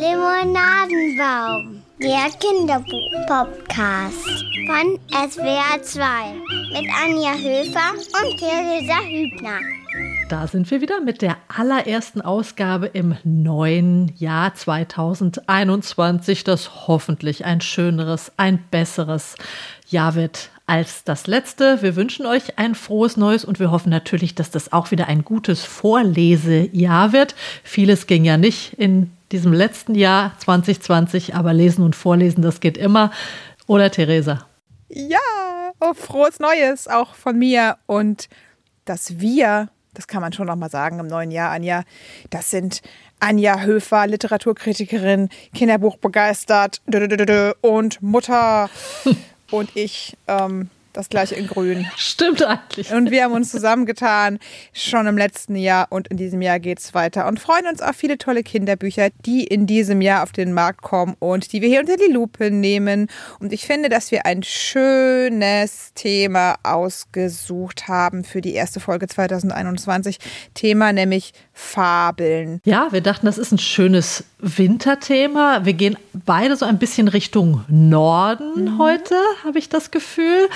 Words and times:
Limonadenbaum, 0.00 1.82
der 2.00 2.30
Kinderbuch-Podcast 2.40 4.26
von 4.66 4.98
SWR 5.12 5.80
2 5.80 6.02
mit 6.72 6.86
Anja 7.00 7.34
Höfer 7.34 7.92
und 7.94 8.36
Theresa 8.38 8.98
Hübner. 9.04 9.60
Da 10.28 10.48
sind 10.48 10.68
wir 10.70 10.80
wieder 10.80 11.00
mit 11.00 11.22
der 11.22 11.36
allerersten 11.46 12.20
Ausgabe 12.20 12.86
im 12.86 13.16
neuen 13.22 14.12
Jahr 14.16 14.54
2021, 14.54 16.42
das 16.42 16.88
hoffentlich 16.88 17.44
ein 17.44 17.60
schöneres, 17.60 18.32
ein 18.36 18.64
besseres 18.70 19.36
Jahr 19.88 20.16
wird 20.16 20.50
als 20.68 21.02
das 21.04 21.26
letzte. 21.26 21.82
Wir 21.82 21.96
wünschen 21.96 22.26
euch 22.26 22.58
ein 22.58 22.74
frohes 22.74 23.16
Neues 23.16 23.44
und 23.44 23.58
wir 23.58 23.70
hoffen 23.70 23.90
natürlich, 23.90 24.34
dass 24.34 24.50
das 24.50 24.72
auch 24.72 24.90
wieder 24.90 25.08
ein 25.08 25.24
gutes 25.24 25.64
Vorlesejahr 25.64 27.12
wird. 27.12 27.34
Vieles 27.64 28.06
ging 28.06 28.24
ja 28.24 28.36
nicht 28.36 28.74
in 28.74 29.10
diesem 29.32 29.52
letzten 29.52 29.94
Jahr 29.94 30.32
2020, 30.38 31.34
aber 31.34 31.52
lesen 31.52 31.84
und 31.84 31.96
vorlesen, 31.96 32.42
das 32.42 32.60
geht 32.60 32.76
immer. 32.76 33.10
Oder 33.66 33.90
Theresa? 33.90 34.46
Ja, 34.88 35.18
oh, 35.80 35.94
frohes 35.94 36.38
Neues 36.38 36.86
auch 36.86 37.14
von 37.14 37.38
mir 37.38 37.76
und 37.86 38.28
das 38.84 39.20
Wir 39.20 39.68
das 39.94 40.06
kann 40.06 40.20
man 40.20 40.32
schon 40.32 40.46
noch 40.46 40.54
mal 40.54 40.70
sagen 40.70 41.00
im 41.00 41.08
neuen 41.08 41.32
Jahr, 41.32 41.50
Anja. 41.50 41.82
Das 42.30 42.50
sind 42.50 42.82
Anja 43.18 43.62
Höfer, 43.62 44.06
Literaturkritikerin, 44.06 45.28
Kinderbuch 45.52 45.96
begeistert 45.96 46.80
und 47.62 48.00
Mutter. 48.00 48.70
und 49.50 49.70
ich, 49.74 50.16
ähm, 50.26 50.70
das 50.98 51.08
gleiche 51.08 51.36
in 51.36 51.46
Grün. 51.46 51.86
Stimmt 51.96 52.42
eigentlich. 52.42 52.92
Und 52.92 53.12
wir 53.12 53.22
haben 53.22 53.32
uns 53.32 53.50
zusammengetan, 53.52 54.40
schon 54.72 55.06
im 55.06 55.16
letzten 55.16 55.54
Jahr 55.54 55.86
und 55.90 56.08
in 56.08 56.16
diesem 56.16 56.42
Jahr 56.42 56.58
geht 56.58 56.80
es 56.80 56.92
weiter 56.92 57.28
und 57.28 57.38
freuen 57.38 57.66
uns 57.68 57.80
auf 57.80 57.94
viele 57.94 58.18
tolle 58.18 58.42
Kinderbücher, 58.42 59.10
die 59.24 59.44
in 59.44 59.66
diesem 59.68 60.00
Jahr 60.00 60.24
auf 60.24 60.32
den 60.32 60.52
Markt 60.52 60.82
kommen 60.82 61.14
und 61.20 61.52
die 61.52 61.62
wir 61.62 61.68
hier 61.68 61.80
unter 61.80 61.96
die 61.96 62.12
Lupe 62.12 62.50
nehmen. 62.50 63.08
Und 63.38 63.52
ich 63.52 63.64
finde, 63.64 63.88
dass 63.88 64.10
wir 64.10 64.26
ein 64.26 64.42
schönes 64.42 65.92
Thema 65.94 66.56
ausgesucht 66.64 67.86
haben 67.86 68.24
für 68.24 68.40
die 68.40 68.54
erste 68.54 68.80
Folge 68.80 69.06
2021. 69.06 70.18
Thema 70.54 70.92
nämlich 70.92 71.32
Fabeln. 71.58 72.60
Ja, 72.64 72.92
wir 72.92 73.00
dachten, 73.00 73.26
das 73.26 73.36
ist 73.36 73.50
ein 73.50 73.58
schönes 73.58 74.22
Winterthema. 74.38 75.64
Wir 75.64 75.72
gehen 75.72 75.98
beide 76.12 76.54
so 76.54 76.64
ein 76.64 76.78
bisschen 76.78 77.08
Richtung 77.08 77.64
Norden 77.66 78.64
mhm. 78.64 78.78
heute, 78.78 79.16
habe 79.44 79.58
ich 79.58 79.68
das 79.68 79.90
Gefühl. 79.90 80.48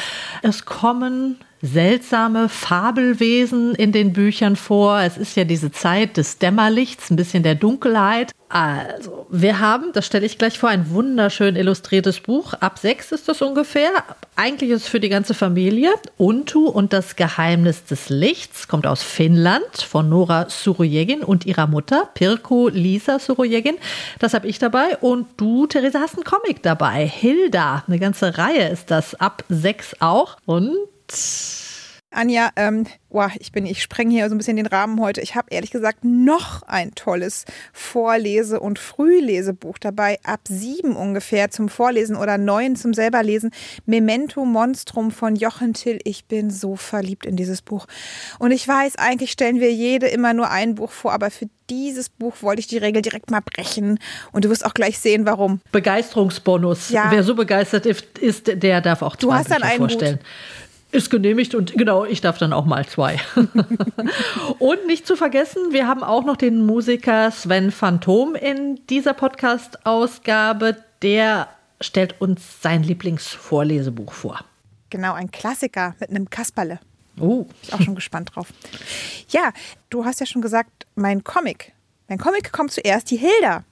Es 0.42 0.64
kommen 0.64 1.38
seltsame 1.62 2.48
Fabelwesen 2.48 3.74
in 3.76 3.92
den 3.92 4.12
Büchern 4.12 4.56
vor. 4.56 5.00
Es 5.00 5.16
ist 5.16 5.36
ja 5.36 5.44
diese 5.44 5.70
Zeit 5.70 6.16
des 6.16 6.38
Dämmerlichts, 6.38 7.10
ein 7.10 7.16
bisschen 7.16 7.44
der 7.44 7.54
Dunkelheit. 7.54 8.32
Also, 8.48 9.26
wir 9.30 9.60
haben, 9.60 9.92
das 9.94 10.04
stelle 10.04 10.26
ich 10.26 10.36
gleich 10.36 10.58
vor, 10.58 10.68
ein 10.68 10.90
wunderschön 10.90 11.56
illustriertes 11.56 12.20
Buch. 12.20 12.52
Ab 12.54 12.78
sechs 12.78 13.10
ist 13.10 13.26
das 13.28 13.40
ungefähr. 13.40 13.90
Eigentlich 14.36 14.70
ist 14.70 14.82
es 14.82 14.88
für 14.88 15.00
die 15.00 15.08
ganze 15.08 15.32
Familie. 15.32 15.90
Untu 16.18 16.66
und 16.66 16.92
das 16.92 17.16
Geheimnis 17.16 17.84
des 17.84 18.10
Lichts 18.10 18.68
kommt 18.68 18.86
aus 18.86 19.02
Finnland 19.02 19.82
von 19.88 20.08
Nora 20.08 20.50
Surojegin 20.50 21.22
und 21.22 21.46
ihrer 21.46 21.66
Mutter, 21.66 22.10
Pirko 22.12 22.68
Lisa 22.68 23.18
Surojegin. 23.18 23.76
Das 24.18 24.34
habe 24.34 24.48
ich 24.48 24.58
dabei. 24.58 24.98
Und 24.98 25.28
du, 25.38 25.66
Theresa, 25.66 26.00
hast 26.00 26.16
einen 26.16 26.24
Comic 26.24 26.62
dabei. 26.62 27.06
Hilda, 27.06 27.84
eine 27.86 27.98
ganze 27.98 28.36
Reihe 28.36 28.68
ist 28.68 28.90
das. 28.90 29.14
Ab 29.14 29.44
sechs 29.48 29.96
auch. 30.00 30.36
Und 30.44 30.76
Anja, 32.14 32.50
ähm, 32.56 32.86
boah, 33.08 33.30
ich 33.38 33.52
bin, 33.52 33.64
ich 33.64 33.82
sprenge 33.82 34.10
hier 34.10 34.28
so 34.28 34.34
ein 34.34 34.38
bisschen 34.38 34.56
den 34.56 34.66
Rahmen 34.66 35.00
heute. 35.00 35.22
Ich 35.22 35.34
habe 35.34 35.48
ehrlich 35.50 35.70
gesagt 35.70 36.00
noch 36.04 36.62
ein 36.62 36.94
tolles 36.94 37.46
Vorlese- 37.72 38.60
und 38.60 38.78
Frühlesebuch 38.78 39.78
dabei, 39.78 40.18
ab 40.22 40.40
sieben 40.44 40.94
ungefähr 40.94 41.50
zum 41.50 41.68
Vorlesen 41.68 42.16
oder 42.16 42.36
neun 42.36 42.76
zum 42.76 42.92
selberlesen. 42.92 43.50
Memento 43.86 44.44
Monstrum 44.44 45.10
von 45.10 45.36
Jochen 45.36 45.72
Till. 45.72 46.00
Ich 46.04 46.26
bin 46.26 46.50
so 46.50 46.76
verliebt 46.76 47.24
in 47.24 47.36
dieses 47.36 47.62
Buch. 47.62 47.86
Und 48.38 48.50
ich 48.50 48.66
weiß, 48.68 48.96
eigentlich 48.96 49.32
stellen 49.32 49.60
wir 49.60 49.72
jede 49.72 50.06
immer 50.08 50.34
nur 50.34 50.50
ein 50.50 50.74
Buch 50.74 50.90
vor, 50.90 51.12
aber 51.12 51.30
für 51.30 51.48
dieses 51.70 52.10
Buch 52.10 52.34
wollte 52.42 52.60
ich 52.60 52.66
die 52.66 52.78
Regel 52.78 53.00
direkt 53.00 53.30
mal 53.30 53.40
brechen. 53.40 53.98
Und 54.32 54.44
du 54.44 54.50
wirst 54.50 54.66
auch 54.66 54.74
gleich 54.74 54.98
sehen, 54.98 55.24
warum. 55.24 55.60
Begeisterungsbonus. 55.72 56.90
Ja. 56.90 57.10
Wer 57.10 57.22
so 57.22 57.34
begeistert 57.34 57.86
ist, 57.86 58.62
der 58.62 58.82
darf 58.82 59.00
auch 59.00 59.16
zwei 59.16 59.26
du 59.26 59.32
hast 59.32 59.48
Bücher 59.48 59.60
dann 59.60 59.68
einen 59.68 59.78
vorstellen. 59.78 60.16
Hut. 60.16 60.26
Ist 60.92 61.10
genehmigt 61.10 61.54
und 61.54 61.72
genau, 61.72 62.04
ich 62.04 62.20
darf 62.20 62.36
dann 62.36 62.52
auch 62.52 62.66
mal 62.66 62.86
zwei. 62.86 63.18
und 64.58 64.86
nicht 64.86 65.06
zu 65.06 65.16
vergessen, 65.16 65.72
wir 65.72 65.88
haben 65.88 66.02
auch 66.02 66.24
noch 66.24 66.36
den 66.36 66.66
Musiker 66.66 67.30
Sven 67.30 67.70
Phantom 67.70 68.34
in 68.34 68.78
dieser 68.90 69.14
Podcast-Ausgabe. 69.14 70.76
Der 71.00 71.48
stellt 71.80 72.20
uns 72.20 72.60
sein 72.60 72.82
Lieblingsvorlesebuch 72.82 74.12
vor. 74.12 74.44
Genau, 74.90 75.14
ein 75.14 75.30
Klassiker 75.30 75.94
mit 75.98 76.10
einem 76.10 76.28
Kasperle. 76.28 76.78
Oh. 77.18 77.44
Bin 77.44 77.54
ich 77.62 77.72
auch 77.72 77.80
schon 77.80 77.94
gespannt 77.94 78.30
drauf. 78.34 78.48
Ja, 79.30 79.52
du 79.88 80.04
hast 80.04 80.20
ja 80.20 80.26
schon 80.26 80.42
gesagt, 80.42 80.86
mein 80.94 81.24
Comic. 81.24 81.72
Mein 82.08 82.18
Comic 82.18 82.52
kommt 82.52 82.70
zuerst, 82.70 83.10
die 83.10 83.16
Hilda 83.16 83.64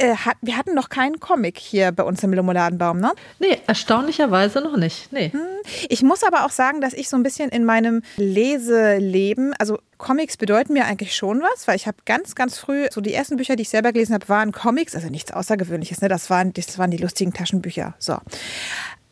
äh, 0.00 0.16
hat, 0.16 0.36
wir 0.40 0.56
hatten 0.56 0.74
noch 0.74 0.88
keinen 0.88 1.20
Comic 1.20 1.58
hier 1.58 1.92
bei 1.92 2.02
uns 2.02 2.22
im 2.22 2.32
Limonadenbaum, 2.32 2.98
ne? 2.98 3.12
Nee, 3.38 3.58
erstaunlicherweise 3.66 4.60
noch 4.60 4.76
nicht. 4.76 5.12
Nee. 5.12 5.30
Hm. 5.32 5.40
Ich 5.88 6.02
muss 6.02 6.24
aber 6.24 6.44
auch 6.46 6.50
sagen, 6.50 6.80
dass 6.80 6.94
ich 6.94 7.08
so 7.08 7.16
ein 7.16 7.22
bisschen 7.22 7.50
in 7.50 7.64
meinem 7.64 8.02
Leseleben, 8.16 9.54
also 9.58 9.78
Comics 9.98 10.36
bedeuten 10.36 10.72
mir 10.72 10.86
eigentlich 10.86 11.14
schon 11.14 11.42
was, 11.42 11.68
weil 11.68 11.76
ich 11.76 11.86
habe 11.86 11.98
ganz, 12.06 12.34
ganz 12.34 12.58
früh, 12.58 12.86
so 12.90 13.00
die 13.00 13.12
ersten 13.12 13.36
Bücher, 13.36 13.56
die 13.56 13.62
ich 13.62 13.68
selber 13.68 13.92
gelesen 13.92 14.14
habe, 14.14 14.28
waren 14.28 14.52
Comics, 14.52 14.94
also 14.94 15.08
nichts 15.08 15.32
Außergewöhnliches, 15.32 16.00
ne? 16.00 16.08
Das 16.08 16.30
waren, 16.30 16.52
das 16.52 16.78
waren 16.78 16.90
die 16.90 16.96
lustigen 16.96 17.32
Taschenbücher. 17.32 17.94
So. 17.98 18.16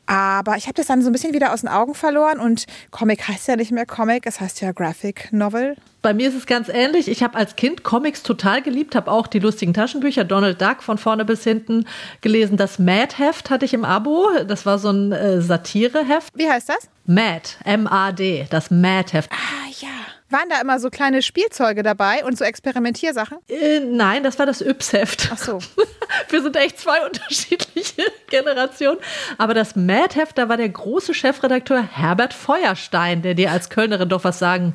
Aber 0.08 0.56
ich 0.56 0.64
habe 0.64 0.72
das 0.72 0.86
dann 0.86 1.02
so 1.02 1.10
ein 1.10 1.12
bisschen 1.12 1.34
wieder 1.34 1.52
aus 1.52 1.60
den 1.60 1.68
Augen 1.68 1.94
verloren 1.94 2.40
und 2.40 2.64
Comic 2.90 3.28
heißt 3.28 3.46
ja 3.46 3.56
nicht 3.56 3.72
mehr 3.72 3.84
Comic, 3.84 4.24
es 4.24 4.40
heißt 4.40 4.62
ja 4.62 4.72
Graphic 4.72 5.30
Novel. 5.32 5.76
Bei 6.00 6.14
mir 6.14 6.28
ist 6.28 6.34
es 6.34 6.46
ganz 6.46 6.70
ähnlich. 6.70 7.08
Ich 7.08 7.22
habe 7.22 7.36
als 7.36 7.56
Kind 7.56 7.82
Comics 7.84 8.22
total 8.22 8.62
geliebt, 8.62 8.94
habe 8.94 9.10
auch 9.10 9.26
die 9.26 9.38
lustigen 9.38 9.74
Taschenbücher 9.74 10.24
Donald 10.24 10.62
Duck 10.62 10.82
von 10.82 10.96
vorne 10.96 11.26
bis 11.26 11.44
hinten 11.44 11.84
gelesen. 12.22 12.56
Das 12.56 12.78
Mad-Heft 12.78 13.50
hatte 13.50 13.66
ich 13.66 13.74
im 13.74 13.84
Abo. 13.84 14.28
Das 14.46 14.64
war 14.64 14.78
so 14.78 14.88
ein 14.88 15.12
äh, 15.12 15.42
Satire-Heft. 15.42 16.32
Wie 16.34 16.48
heißt 16.48 16.70
das? 16.70 16.88
Mad, 17.04 17.42
M-A-D, 17.64 18.46
das 18.48 18.70
Mad-Heft. 18.70 19.30
Ah 19.30 19.68
ja. 19.78 19.88
Waren 20.30 20.50
da 20.50 20.60
immer 20.60 20.78
so 20.78 20.90
kleine 20.90 21.22
Spielzeuge 21.22 21.82
dabei 21.82 22.22
und 22.24 22.36
so 22.36 22.44
Experimentiersachen? 22.44 23.38
Äh, 23.48 23.80
nein, 23.80 24.22
das 24.22 24.38
war 24.38 24.44
das 24.44 24.60
Yps-Heft. 24.60 25.30
Ach 25.32 25.38
so. 25.38 25.58
Wir 26.28 26.42
sind 26.42 26.54
echt 26.56 26.78
zwei 26.78 27.04
unterschiedliche 27.06 28.02
Generationen. 28.30 28.98
Aber 29.38 29.54
das 29.54 29.74
Mad-Heft, 29.74 30.36
da 30.36 30.50
war 30.50 30.58
der 30.58 30.68
große 30.68 31.14
Chefredakteur 31.14 31.82
Herbert 31.82 32.34
Feuerstein, 32.34 33.22
der 33.22 33.34
dir 33.34 33.50
als 33.50 33.70
Kölnerin 33.70 34.10
doch 34.10 34.24
was 34.24 34.38
sagen 34.38 34.74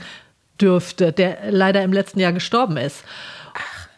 dürfte, 0.59 1.11
der 1.11 1.51
leider 1.51 1.83
im 1.83 1.93
letzten 1.93 2.19
Jahr 2.19 2.33
gestorben 2.33 2.77
ist. 2.77 3.03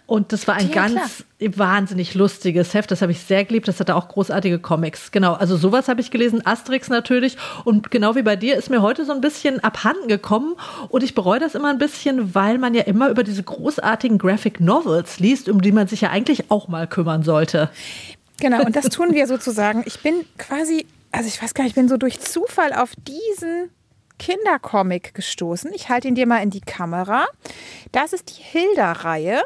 Und 0.07 0.33
das 0.33 0.47
war 0.47 0.55
ein 0.55 0.69
ja, 0.69 0.75
ganz 0.75 1.23
klar. 1.39 1.57
wahnsinnig 1.57 2.13
lustiges 2.13 2.73
Heft. 2.73 2.91
Das 2.91 3.01
habe 3.01 3.11
ich 3.11 3.21
sehr 3.21 3.43
geliebt. 3.43 3.67
Das 3.67 3.79
hatte 3.79 3.95
auch 3.95 4.07
großartige 4.07 4.59
Comics. 4.59 5.11
Genau, 5.11 5.33
also 5.33 5.57
sowas 5.57 5.87
habe 5.87 5.99
ich 5.99 6.11
gelesen. 6.11 6.45
Asterix 6.45 6.89
natürlich. 6.89 7.37
Und 7.63 7.89
genau 7.89 8.15
wie 8.15 8.21
bei 8.21 8.35
dir 8.35 8.55
ist 8.55 8.69
mir 8.69 8.83
heute 8.83 9.03
so 9.05 9.13
ein 9.13 9.21
bisschen 9.21 9.63
abhanden 9.63 10.07
gekommen. 10.07 10.55
Und 10.89 11.03
ich 11.03 11.15
bereue 11.15 11.39
das 11.39 11.55
immer 11.55 11.69
ein 11.69 11.79
bisschen, 11.79 12.35
weil 12.35 12.59
man 12.59 12.75
ja 12.75 12.83
immer 12.83 13.09
über 13.09 13.23
diese 13.23 13.41
großartigen 13.41 14.19
Graphic 14.19 14.59
Novels 14.59 15.19
liest, 15.19 15.49
um 15.49 15.61
die 15.61 15.71
man 15.71 15.87
sich 15.87 16.01
ja 16.01 16.11
eigentlich 16.11 16.51
auch 16.51 16.67
mal 16.67 16.87
kümmern 16.87 17.23
sollte. 17.23 17.69
Genau, 18.39 18.63
und 18.63 18.75
das 18.75 18.85
tun 18.89 19.13
wir 19.13 19.25
sozusagen. 19.25 19.83
Ich 19.87 20.01
bin 20.01 20.25
quasi, 20.37 20.85
also 21.11 21.27
ich 21.27 21.41
weiß 21.41 21.55
gar 21.55 21.63
nicht, 21.63 21.71
ich 21.71 21.75
bin 21.75 21.89
so 21.89 21.97
durch 21.97 22.19
Zufall 22.19 22.73
auf 22.73 22.91
diesen 23.07 23.71
Kindercomic 24.19 25.13
gestoßen. 25.13 25.71
Ich 25.73 25.89
halte 25.89 26.07
ihn 26.07 26.15
dir 26.15 26.27
mal 26.27 26.43
in 26.43 26.49
die 26.49 26.61
Kamera. 26.61 27.25
Das 27.91 28.13
ist 28.13 28.37
die 28.37 28.43
Hilda-Reihe. 28.43 29.41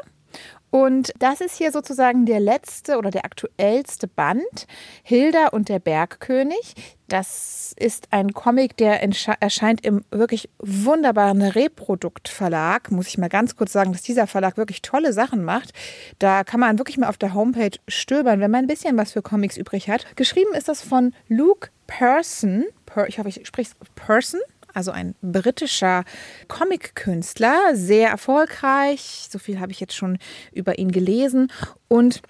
Und 0.70 1.12
das 1.18 1.40
ist 1.40 1.56
hier 1.56 1.72
sozusagen 1.72 2.26
der 2.26 2.40
letzte 2.40 2.96
oder 2.96 3.10
der 3.10 3.24
aktuellste 3.24 4.06
Band, 4.06 4.66
Hilda 5.02 5.48
und 5.48 5.68
der 5.68 5.80
Bergkönig. 5.80 6.74
Das 7.08 7.74
ist 7.76 8.06
ein 8.12 8.32
Comic, 8.32 8.76
der 8.76 9.02
erscheint 9.02 9.84
im 9.84 10.04
wirklich 10.12 10.48
wunderbaren 10.58 11.42
Reprodukt-Verlag. 11.42 12.92
Muss 12.92 13.08
ich 13.08 13.18
mal 13.18 13.28
ganz 13.28 13.56
kurz 13.56 13.72
sagen, 13.72 13.92
dass 13.92 14.02
dieser 14.02 14.28
Verlag 14.28 14.56
wirklich 14.56 14.80
tolle 14.80 15.12
Sachen 15.12 15.42
macht. 15.42 15.72
Da 16.20 16.44
kann 16.44 16.60
man 16.60 16.78
wirklich 16.78 16.98
mal 16.98 17.08
auf 17.08 17.18
der 17.18 17.34
Homepage 17.34 17.76
stöbern, 17.88 18.38
wenn 18.38 18.52
man 18.52 18.64
ein 18.64 18.68
bisschen 18.68 18.96
was 18.96 19.12
für 19.12 19.22
Comics 19.22 19.56
übrig 19.56 19.90
hat. 19.90 20.06
Geschrieben 20.14 20.54
ist 20.54 20.68
das 20.68 20.82
von 20.82 21.12
Luke 21.26 21.70
Person. 21.88 22.64
Ich 23.08 23.18
hoffe, 23.18 23.28
ich 23.28 23.44
spreche 23.44 23.72
es 23.72 23.88
Person 23.96 24.40
also 24.74 24.90
ein 24.90 25.14
britischer 25.22 26.04
Comic-Künstler, 26.48 27.74
sehr 27.74 28.10
erfolgreich. 28.10 29.28
So 29.30 29.38
viel 29.38 29.60
habe 29.60 29.72
ich 29.72 29.80
jetzt 29.80 29.94
schon 29.94 30.18
über 30.52 30.78
ihn 30.78 30.92
gelesen. 30.92 31.52
Und 31.88 32.22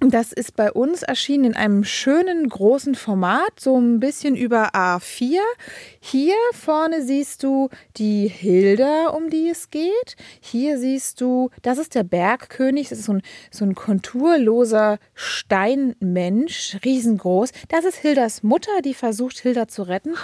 Das 0.00 0.32
ist 0.32 0.54
bei 0.54 0.70
uns 0.70 1.02
erschienen 1.02 1.44
in 1.44 1.56
einem 1.56 1.82
schönen 1.82 2.48
großen 2.48 2.94
Format, 2.94 3.58
so 3.58 3.76
ein 3.80 3.98
bisschen 3.98 4.36
über 4.36 4.72
A4. 4.72 5.40
Hier 5.98 6.36
vorne 6.52 7.02
siehst 7.02 7.42
du 7.42 7.68
die 7.96 8.28
Hilda, 8.28 9.08
um 9.08 9.28
die 9.28 9.48
es 9.48 9.70
geht. 9.70 10.14
Hier 10.40 10.78
siehst 10.78 11.20
du, 11.20 11.50
das 11.62 11.78
ist 11.78 11.96
der 11.96 12.04
Bergkönig. 12.04 12.90
Das 12.90 13.00
ist 13.00 13.06
so 13.06 13.14
ein, 13.14 13.22
so 13.50 13.64
ein 13.64 13.74
konturloser 13.74 14.98
Steinmensch, 15.14 16.78
riesengroß. 16.84 17.50
Das 17.66 17.84
ist 17.84 17.96
Hildas 17.96 18.44
Mutter, 18.44 18.82
die 18.84 18.94
versucht, 18.94 19.40
Hilda 19.40 19.66
zu 19.66 19.82
retten. 19.82 20.14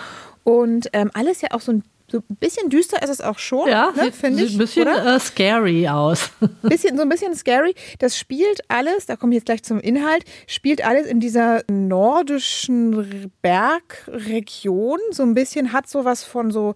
Und 0.45 0.89
ähm, 0.93 1.11
alles 1.15 1.41
ja 1.41 1.49
auch 1.51 1.61
so 1.61 1.73
ein 1.73 1.83
so 2.15 2.21
ein 2.31 2.37
bisschen 2.37 2.71
düster 2.71 3.03
ist 3.03 3.11
es 3.11 3.21
auch 3.21 3.41
schon, 3.41 3.69
ja, 3.69 3.91
ne, 3.97 4.13
finde 4.13 4.45
ich. 4.45 4.53
Ein 4.53 4.59
bisschen 4.59 4.87
äh, 4.87 5.19
scary 5.19 5.89
aus. 5.89 6.31
bisschen, 6.63 6.97
so 6.97 7.03
ein 7.03 7.09
bisschen 7.09 7.35
scary. 7.35 7.75
Das 7.99 8.17
spielt 8.17 8.61
alles, 8.69 9.07
da 9.07 9.17
komme 9.17 9.33
ich 9.33 9.39
jetzt 9.39 9.47
gleich 9.47 9.65
zum 9.65 9.81
Inhalt, 9.81 10.25
spielt 10.47 10.85
alles 10.85 11.09
in 11.09 11.19
dieser 11.19 11.65
nordischen 11.69 13.33
Bergregion. 13.43 15.01
So 15.11 15.25
ein 15.25 15.35
bisschen 15.35 15.73
hat 15.73 15.89
sowas 15.89 16.23
von 16.23 16.53
so 16.53 16.75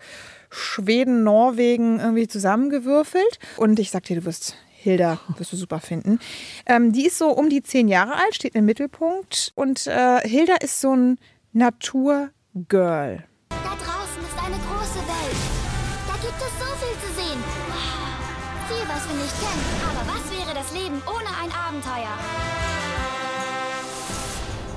Schweden, 0.50 1.22
Norwegen 1.22 2.00
irgendwie 2.00 2.26
zusammengewürfelt. 2.26 3.38
Und 3.58 3.78
ich 3.78 3.92
sag 3.92 4.04
dir, 4.04 4.16
du 4.16 4.24
wirst 4.24 4.56
Hilda 4.80 5.20
wirst 5.36 5.52
du 5.52 5.56
super 5.56 5.78
finden. 5.78 6.18
Ähm, 6.66 6.92
die 6.92 7.06
ist 7.06 7.18
so 7.18 7.28
um 7.28 7.48
die 7.48 7.62
zehn 7.62 7.86
Jahre 7.86 8.14
alt, 8.14 8.34
steht 8.34 8.56
im 8.56 8.64
Mittelpunkt. 8.64 9.52
Und 9.54 9.86
äh, 9.86 10.20
Hilda 10.26 10.54
ist 10.56 10.80
so 10.80 10.96
ein 10.96 11.18
Naturgirl. 11.52 13.24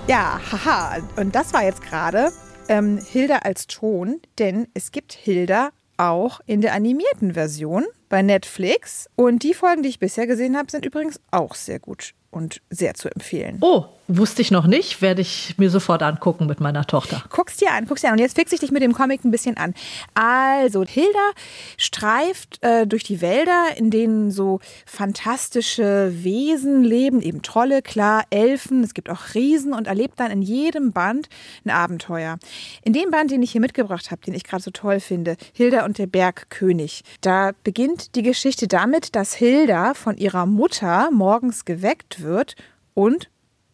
Ja, 0.07 0.39
haha. 0.51 0.97
Und 1.15 1.35
das 1.35 1.53
war 1.53 1.63
jetzt 1.63 1.81
gerade 1.81 2.31
ähm, 2.67 2.97
Hilda 2.97 3.37
als 3.37 3.67
Ton, 3.67 4.19
denn 4.39 4.67
es 4.73 4.91
gibt 4.91 5.13
Hilda 5.13 5.69
auch 5.97 6.41
in 6.45 6.61
der 6.61 6.73
animierten 6.73 7.33
Version 7.33 7.85
bei 8.09 8.21
Netflix. 8.21 9.09
Und 9.15 9.43
die 9.43 9.53
Folgen, 9.53 9.83
die 9.83 9.89
ich 9.89 9.99
bisher 9.99 10.27
gesehen 10.27 10.57
habe, 10.57 10.71
sind 10.71 10.85
übrigens 10.85 11.19
auch 11.31 11.55
sehr 11.55 11.79
gut 11.79 12.13
und 12.31 12.61
sehr 12.69 12.93
zu 12.95 13.09
empfehlen. 13.09 13.57
Oh, 13.61 13.85
wusste 14.17 14.41
ich 14.41 14.51
noch 14.51 14.67
nicht, 14.67 15.01
werde 15.01 15.21
ich 15.21 15.55
mir 15.57 15.69
sofort 15.69 16.03
angucken 16.03 16.47
mit 16.47 16.59
meiner 16.59 16.85
Tochter. 16.85 17.23
Guck's 17.29 17.57
dir 17.57 17.71
an, 17.71 17.85
guck's 17.87 18.01
dir 18.01 18.07
an. 18.07 18.13
Und 18.13 18.19
jetzt 18.19 18.35
fixe 18.35 18.55
ich 18.55 18.61
dich 18.61 18.71
mit 18.71 18.81
dem 18.81 18.93
Comic 18.93 19.23
ein 19.23 19.31
bisschen 19.31 19.57
an. 19.57 19.73
Also, 20.13 20.83
Hilda 20.83 21.31
streift 21.77 22.63
äh, 22.63 22.85
durch 22.85 23.03
die 23.03 23.21
Wälder, 23.21 23.75
in 23.77 23.91
denen 23.91 24.31
so 24.31 24.59
fantastische 24.85 26.11
Wesen 26.23 26.83
leben, 26.83 27.21
eben 27.21 27.41
Trolle, 27.41 27.81
klar, 27.81 28.23
Elfen, 28.29 28.83
es 28.83 28.93
gibt 28.93 29.09
auch 29.09 29.33
Riesen 29.33 29.73
und 29.73 29.87
erlebt 29.87 30.19
dann 30.19 30.31
in 30.31 30.41
jedem 30.41 30.91
Band 30.91 31.29
ein 31.65 31.69
Abenteuer. 31.69 32.37
In 32.83 32.93
dem 32.93 33.11
Band, 33.11 33.31
den 33.31 33.41
ich 33.41 33.51
hier 33.51 33.61
mitgebracht 33.61 34.11
habe, 34.11 34.21
den 34.21 34.33
ich 34.33 34.43
gerade 34.43 34.63
so 34.63 34.71
toll 34.71 34.99
finde, 34.99 35.37
Hilda 35.53 35.85
und 35.85 35.97
der 35.97 36.07
Bergkönig, 36.07 37.03
da 37.21 37.51
beginnt 37.63 38.15
die 38.15 38.23
Geschichte 38.23 38.67
damit, 38.67 39.15
dass 39.15 39.33
Hilda 39.33 39.93
von 39.93 40.17
ihrer 40.17 40.45
Mutter 40.45 41.09
morgens 41.11 41.65
geweckt 41.65 42.21
wird 42.21 42.55
und 42.93 43.29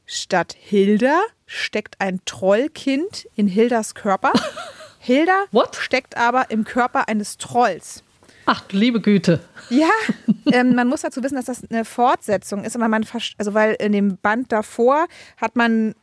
statt 0.07 0.55
Hilda 0.59 1.21
steckt 1.45 2.01
ein 2.01 2.21
Trollkind 2.25 3.27
in 3.35 3.47
Hildas 3.47 3.93
Körper. 3.93 4.33
Hilda 4.99 5.45
What? 5.51 5.75
steckt 5.75 6.17
aber 6.17 6.49
im 6.49 6.63
Körper 6.63 7.07
eines 7.07 7.37
Trolls. 7.37 8.03
Ach, 8.45 8.63
liebe 8.71 9.01
Güte. 9.01 9.41
Ja, 9.69 9.89
ähm, 10.51 10.73
man 10.73 10.87
muss 10.87 11.01
dazu 11.01 11.21
wissen, 11.21 11.35
dass 11.35 11.45
das 11.45 11.69
eine 11.69 11.85
Fortsetzung 11.85 12.63
ist, 12.63 12.75
aber 12.75 12.87
man 12.87 13.05
also 13.37 13.53
weil 13.53 13.73
in 13.73 13.91
dem 13.91 14.17
Band 14.17 14.51
davor 14.51 15.07
hat 15.35 15.55
man 15.55 15.93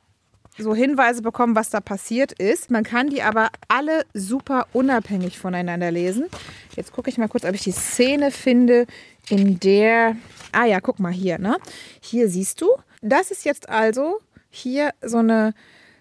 so 0.56 0.74
Hinweise 0.74 1.22
bekommen, 1.22 1.56
was 1.56 1.70
da 1.70 1.80
passiert 1.80 2.32
ist. 2.32 2.70
Man 2.70 2.84
kann 2.84 3.08
die 3.08 3.22
aber 3.22 3.48
alle 3.68 4.04
super 4.12 4.68
unabhängig 4.72 5.38
voneinander 5.38 5.90
lesen. 5.90 6.26
Jetzt 6.76 6.92
gucke 6.92 7.10
ich 7.10 7.18
mal 7.18 7.28
kurz, 7.28 7.44
ob 7.44 7.54
ich 7.54 7.62
die 7.62 7.72
Szene 7.72 8.30
finde, 8.30 8.86
in 9.28 9.58
der. 9.58 10.16
Ah 10.52 10.66
ja, 10.66 10.80
guck 10.80 11.00
mal 11.00 11.12
hier, 11.12 11.38
ne? 11.38 11.56
Hier 12.00 12.28
siehst 12.28 12.60
du. 12.60 12.68
Das 13.06 13.30
ist 13.30 13.44
jetzt 13.44 13.68
also 13.68 14.18
hier 14.48 14.92
so 15.02 15.18
eine 15.18 15.52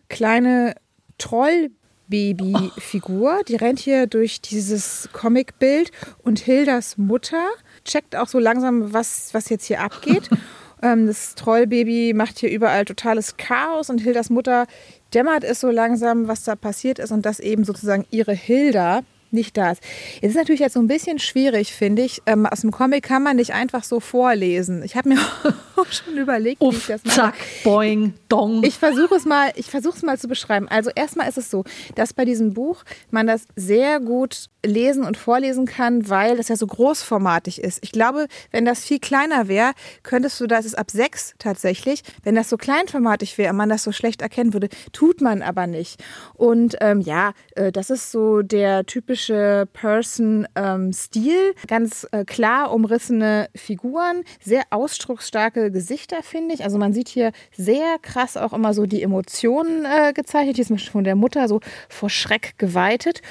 kleine 0.08 0.74
Trollbaby-Figur. 1.18 3.42
Die 3.46 3.58
rennt 3.58 3.80
hier 3.80 4.08
durch 4.08 4.40
dieses 4.40 5.10
Comicbild 5.12 5.92
und 6.24 6.40
Hildas 6.40 6.98
Mutter 6.98 7.46
checkt 7.84 8.16
auch 8.16 8.30
so 8.30 8.40
langsam, 8.40 8.94
was, 8.94 9.34
was 9.34 9.50
jetzt 9.50 9.66
hier 9.66 9.82
abgeht. 9.82 10.30
Ähm, 10.84 11.08
das 11.08 11.36
Trollbaby 11.36 12.14
macht 12.14 12.40
hier 12.40 12.52
überall 12.52 12.84
totales 12.84 13.38
Chaos 13.38 13.90
und 13.90 14.02
Hildas 14.02 14.30
Mutter 14.30 14.68
dämmert 15.14 15.46
es 15.46 15.62
so 15.62 15.72
langsam, 15.72 16.28
was 16.28 16.44
da 16.44 16.58
passiert 16.58 17.00
ist 17.00 17.14
und 17.14 17.26
dass 17.26 17.40
eben 17.40 17.64
sozusagen 17.64 18.06
ihre 18.12 18.34
Hilda 18.34 19.04
nicht 19.33 19.57
da 19.57 19.71
ist. 19.71 19.81
Es 20.21 20.30
ist 20.30 20.35
natürlich 20.35 20.62
jetzt 20.62 20.74
so 20.74 20.80
ein 20.80 20.88
bisschen 20.88 21.19
schwierig, 21.19 21.74
finde 21.74 22.03
ich. 22.03 22.21
Ähm, 22.25 22.45
aus 22.45 22.62
dem 22.62 22.71
Comic 22.71 23.03
kann 23.03 23.24
man 23.24 23.35
nicht 23.35 23.53
einfach 23.53 23.83
so 23.83 24.00
vorlesen. 24.00 24.83
Ich 24.83 24.95
habe 24.95 25.09
mir 25.09 25.18
auch 25.75 25.91
schon 25.91 26.18
überlegt, 26.18 26.62
Uff, 26.62 26.74
wie 26.74 26.77
ich 26.77 26.88
das 26.88 27.03
mache. 27.03 27.15
Zack, 27.15 27.35
boing, 27.63 28.13
dong. 28.30 28.63
Ich 28.63 28.77
versuche 28.77 29.15
es 29.15 29.25
mal, 29.25 29.51
ich 29.56 29.69
versuche 29.69 29.97
es 29.97 30.03
mal 30.03 30.18
zu 30.18 30.27
beschreiben. 30.27 30.68
Also 30.68 30.91
erstmal 30.95 31.27
ist 31.27 31.38
es 31.38 31.50
so, 31.50 31.63
dass 31.95 32.13
bei 32.13 32.25
diesem 32.25 32.53
Buch 32.53 32.83
man 33.12 33.27
das 33.27 33.47
sehr 33.56 34.00
gut 34.00 34.50
lesen 34.65 35.03
und 35.03 35.18
vorlesen 35.18 35.65
kann, 35.65 36.09
weil 36.09 36.38
das 36.38 36.47
ja 36.47 36.56
so 36.56 36.68
großformatig 36.68 37.62
ist. 37.62 37.80
Ich 37.81 37.91
glaube, 37.91 38.27
wenn 38.51 38.65
das 38.65 38.85
viel 38.85 39.00
kleiner 39.00 39.47
wäre, 39.47 39.74
könntest 40.03 40.39
du, 40.39 40.47
das 40.47 40.65
ist 40.65 40.77
ab 40.77 40.89
sechs 40.89 41.33
tatsächlich, 41.38 42.01
wenn 42.24 42.35
das 42.35 42.50
so 42.50 42.57
kleinformatig 42.57 43.38
wäre 43.38 43.53
man 43.53 43.69
das 43.69 43.83
so 43.83 43.91
schlecht 43.91 44.21
erkennen 44.21 44.53
würde, 44.53 44.69
tut 44.91 45.21
man 45.21 45.41
aber 45.41 45.68
nicht. 45.68 46.01
Und 46.33 46.77
ähm, 46.81 47.01
ja, 47.01 47.33
äh, 47.56 47.71
das 47.71 47.89
ist 47.89 48.12
so 48.12 48.41
der 48.41 48.85
typische 48.85 49.23
Person-Stil. 49.30 50.48
Ähm, 50.56 51.54
Ganz 51.68 52.08
äh, 52.12 52.25
klar 52.25 52.74
umrissene 52.74 53.50
Figuren, 53.56 54.24
sehr 54.42 54.64
ausdrucksstarke 54.70 55.72
Gesichter, 55.72 56.24
finde 56.24 56.56
ich. 56.56 56.64
Also 56.64 56.78
man 56.78 56.94
sieht 56.94 57.10
hier 57.10 57.31
sehr 57.56 57.98
krass 58.02 58.38
auch 58.38 58.54
immer 58.54 58.74
so 58.74 58.86
die 58.86 59.04
Emotionen 59.04 59.86
äh, 59.86 60.14
gezeichnet. 60.14 60.56
Hier 60.56 60.70
ist 60.70 60.90
von 60.90 61.04
der 61.04 61.16
Mutter 61.16 61.48
so 61.48 61.60
vor 61.90 62.10
Schreck 62.10 62.58
geweitet. 62.58 63.22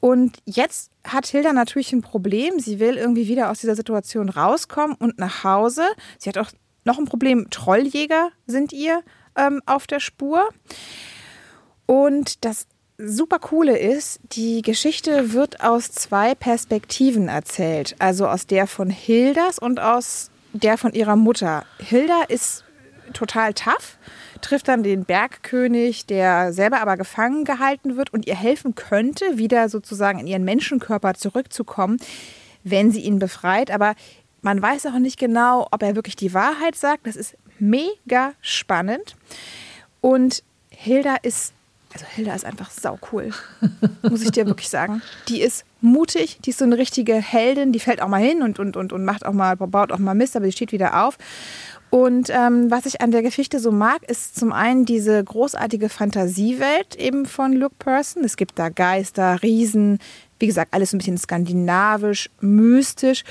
Und 0.00 0.38
jetzt 0.44 0.90
hat 1.04 1.26
Hilda 1.26 1.52
natürlich 1.52 1.92
ein 1.92 2.02
Problem. 2.02 2.58
Sie 2.58 2.78
will 2.78 2.96
irgendwie 2.96 3.28
wieder 3.28 3.50
aus 3.50 3.60
dieser 3.60 3.76
Situation 3.76 4.28
rauskommen 4.28 4.96
und 4.98 5.18
nach 5.18 5.44
Hause. 5.44 5.82
Sie 6.18 6.28
hat 6.28 6.38
auch 6.38 6.50
noch 6.84 6.98
ein 6.98 7.04
Problem. 7.04 7.48
Trolljäger 7.50 8.30
sind 8.46 8.72
ihr 8.72 9.02
ähm, 9.36 9.60
auf 9.66 9.86
der 9.86 10.00
Spur. 10.00 10.48
Und 11.86 12.44
das 12.44 12.66
super 12.98 13.38
coole 13.38 13.78
ist, 13.78 14.20
die 14.32 14.62
Geschichte 14.62 15.32
wird 15.32 15.60
aus 15.60 15.92
zwei 15.92 16.34
Perspektiven 16.34 17.28
erzählt. 17.28 17.96
Also 17.98 18.26
aus 18.26 18.46
der 18.46 18.66
von 18.66 18.90
Hildas 18.90 19.58
und 19.58 19.80
aus 19.80 20.30
der 20.52 20.78
von 20.78 20.92
ihrer 20.92 21.16
Mutter. 21.16 21.64
Hilda 21.78 22.22
ist 22.28 22.64
total 23.12 23.54
tough 23.54 23.98
trifft 24.40 24.68
dann 24.68 24.82
den 24.82 25.04
Bergkönig, 25.04 26.06
der 26.06 26.52
selber 26.52 26.80
aber 26.80 26.96
gefangen 26.96 27.44
gehalten 27.44 27.96
wird 27.96 28.12
und 28.12 28.26
ihr 28.26 28.36
helfen 28.36 28.74
könnte, 28.74 29.38
wieder 29.38 29.68
sozusagen 29.68 30.18
in 30.18 30.26
ihren 30.26 30.44
Menschenkörper 30.44 31.14
zurückzukommen, 31.14 31.98
wenn 32.64 32.90
sie 32.90 33.00
ihn 33.00 33.18
befreit. 33.18 33.70
Aber 33.70 33.94
man 34.42 34.60
weiß 34.60 34.86
auch 34.86 34.98
nicht 34.98 35.18
genau, 35.18 35.66
ob 35.70 35.82
er 35.82 35.96
wirklich 35.96 36.16
die 36.16 36.34
Wahrheit 36.34 36.76
sagt. 36.76 37.06
Das 37.06 37.16
ist 37.16 37.36
mega 37.58 38.32
spannend. 38.40 39.16
Und 40.00 40.42
Hilda 40.70 41.16
ist, 41.22 41.52
also 41.92 42.04
Hilda 42.06 42.34
ist 42.34 42.44
einfach 42.44 42.70
sau 42.70 42.98
cool, 43.12 43.30
muss 44.02 44.22
ich 44.22 44.30
dir 44.30 44.46
wirklich 44.46 44.68
sagen. 44.68 45.02
Die 45.28 45.40
ist 45.40 45.64
mutig, 45.80 46.38
die 46.44 46.50
ist 46.50 46.58
so 46.58 46.64
eine 46.64 46.76
richtige 46.76 47.14
Heldin, 47.14 47.72
die 47.72 47.80
fällt 47.80 48.02
auch 48.02 48.08
mal 48.08 48.20
hin 48.20 48.42
und, 48.42 48.58
und, 48.58 48.76
und, 48.76 48.92
und 48.92 49.04
macht 49.04 49.24
auch 49.24 49.32
mal, 49.32 49.56
baut 49.56 49.92
auch 49.92 49.98
mal 49.98 50.14
Mist, 50.14 50.36
aber 50.36 50.46
die 50.46 50.52
steht 50.52 50.72
wieder 50.72 51.04
auf. 51.04 51.16
Und 51.90 52.28
ähm, 52.28 52.70
was 52.70 52.84
ich 52.84 53.00
an 53.00 53.12
der 53.12 53.22
Geschichte 53.22 53.60
so 53.60 53.72
mag, 53.72 54.02
ist 54.08 54.38
zum 54.38 54.52
einen 54.52 54.84
diese 54.84 55.24
großartige 55.24 55.88
Fantasiewelt 55.88 56.96
eben 56.96 57.24
von 57.24 57.52
Luke 57.54 57.76
Person. 57.78 58.24
Es 58.24 58.36
gibt 58.36 58.58
da 58.58 58.68
Geister, 58.68 59.42
Riesen, 59.42 59.98
wie 60.38 60.46
gesagt, 60.46 60.74
alles 60.74 60.92
ein 60.92 60.98
bisschen 60.98 61.16
skandinavisch, 61.16 62.28
mystisch 62.40 63.24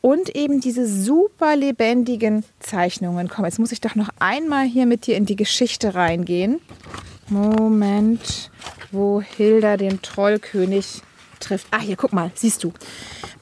und 0.00 0.34
eben 0.36 0.60
diese 0.60 0.86
super 0.86 1.56
lebendigen 1.56 2.44
Zeichnungen. 2.60 3.28
Komm, 3.28 3.46
jetzt 3.46 3.58
muss 3.58 3.72
ich 3.72 3.80
doch 3.80 3.96
noch 3.96 4.10
einmal 4.20 4.64
hier 4.64 4.86
mit 4.86 5.06
dir 5.06 5.16
in 5.16 5.26
die 5.26 5.36
Geschichte 5.36 5.96
reingehen. 5.96 6.60
Moment, 7.28 8.50
wo 8.92 9.20
Hilda 9.20 9.76
den 9.76 10.02
Trollkönig 10.02 11.02
trifft. 11.40 11.66
Ah, 11.70 11.80
hier, 11.80 11.96
guck 11.96 12.12
mal, 12.12 12.30
siehst 12.34 12.64
du. 12.64 12.72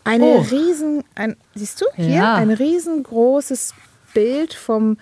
Eine 0.05 0.25
oh. 0.25 0.47
riesen, 0.51 1.05
ein, 1.15 1.37
siehst 1.55 1.81
du 1.81 1.87
hier? 1.97 2.09
Ja. 2.09 2.35
Ein 2.35 2.51
riesengroßes 2.51 3.75
Bild 4.15 4.55
vom 4.55 4.99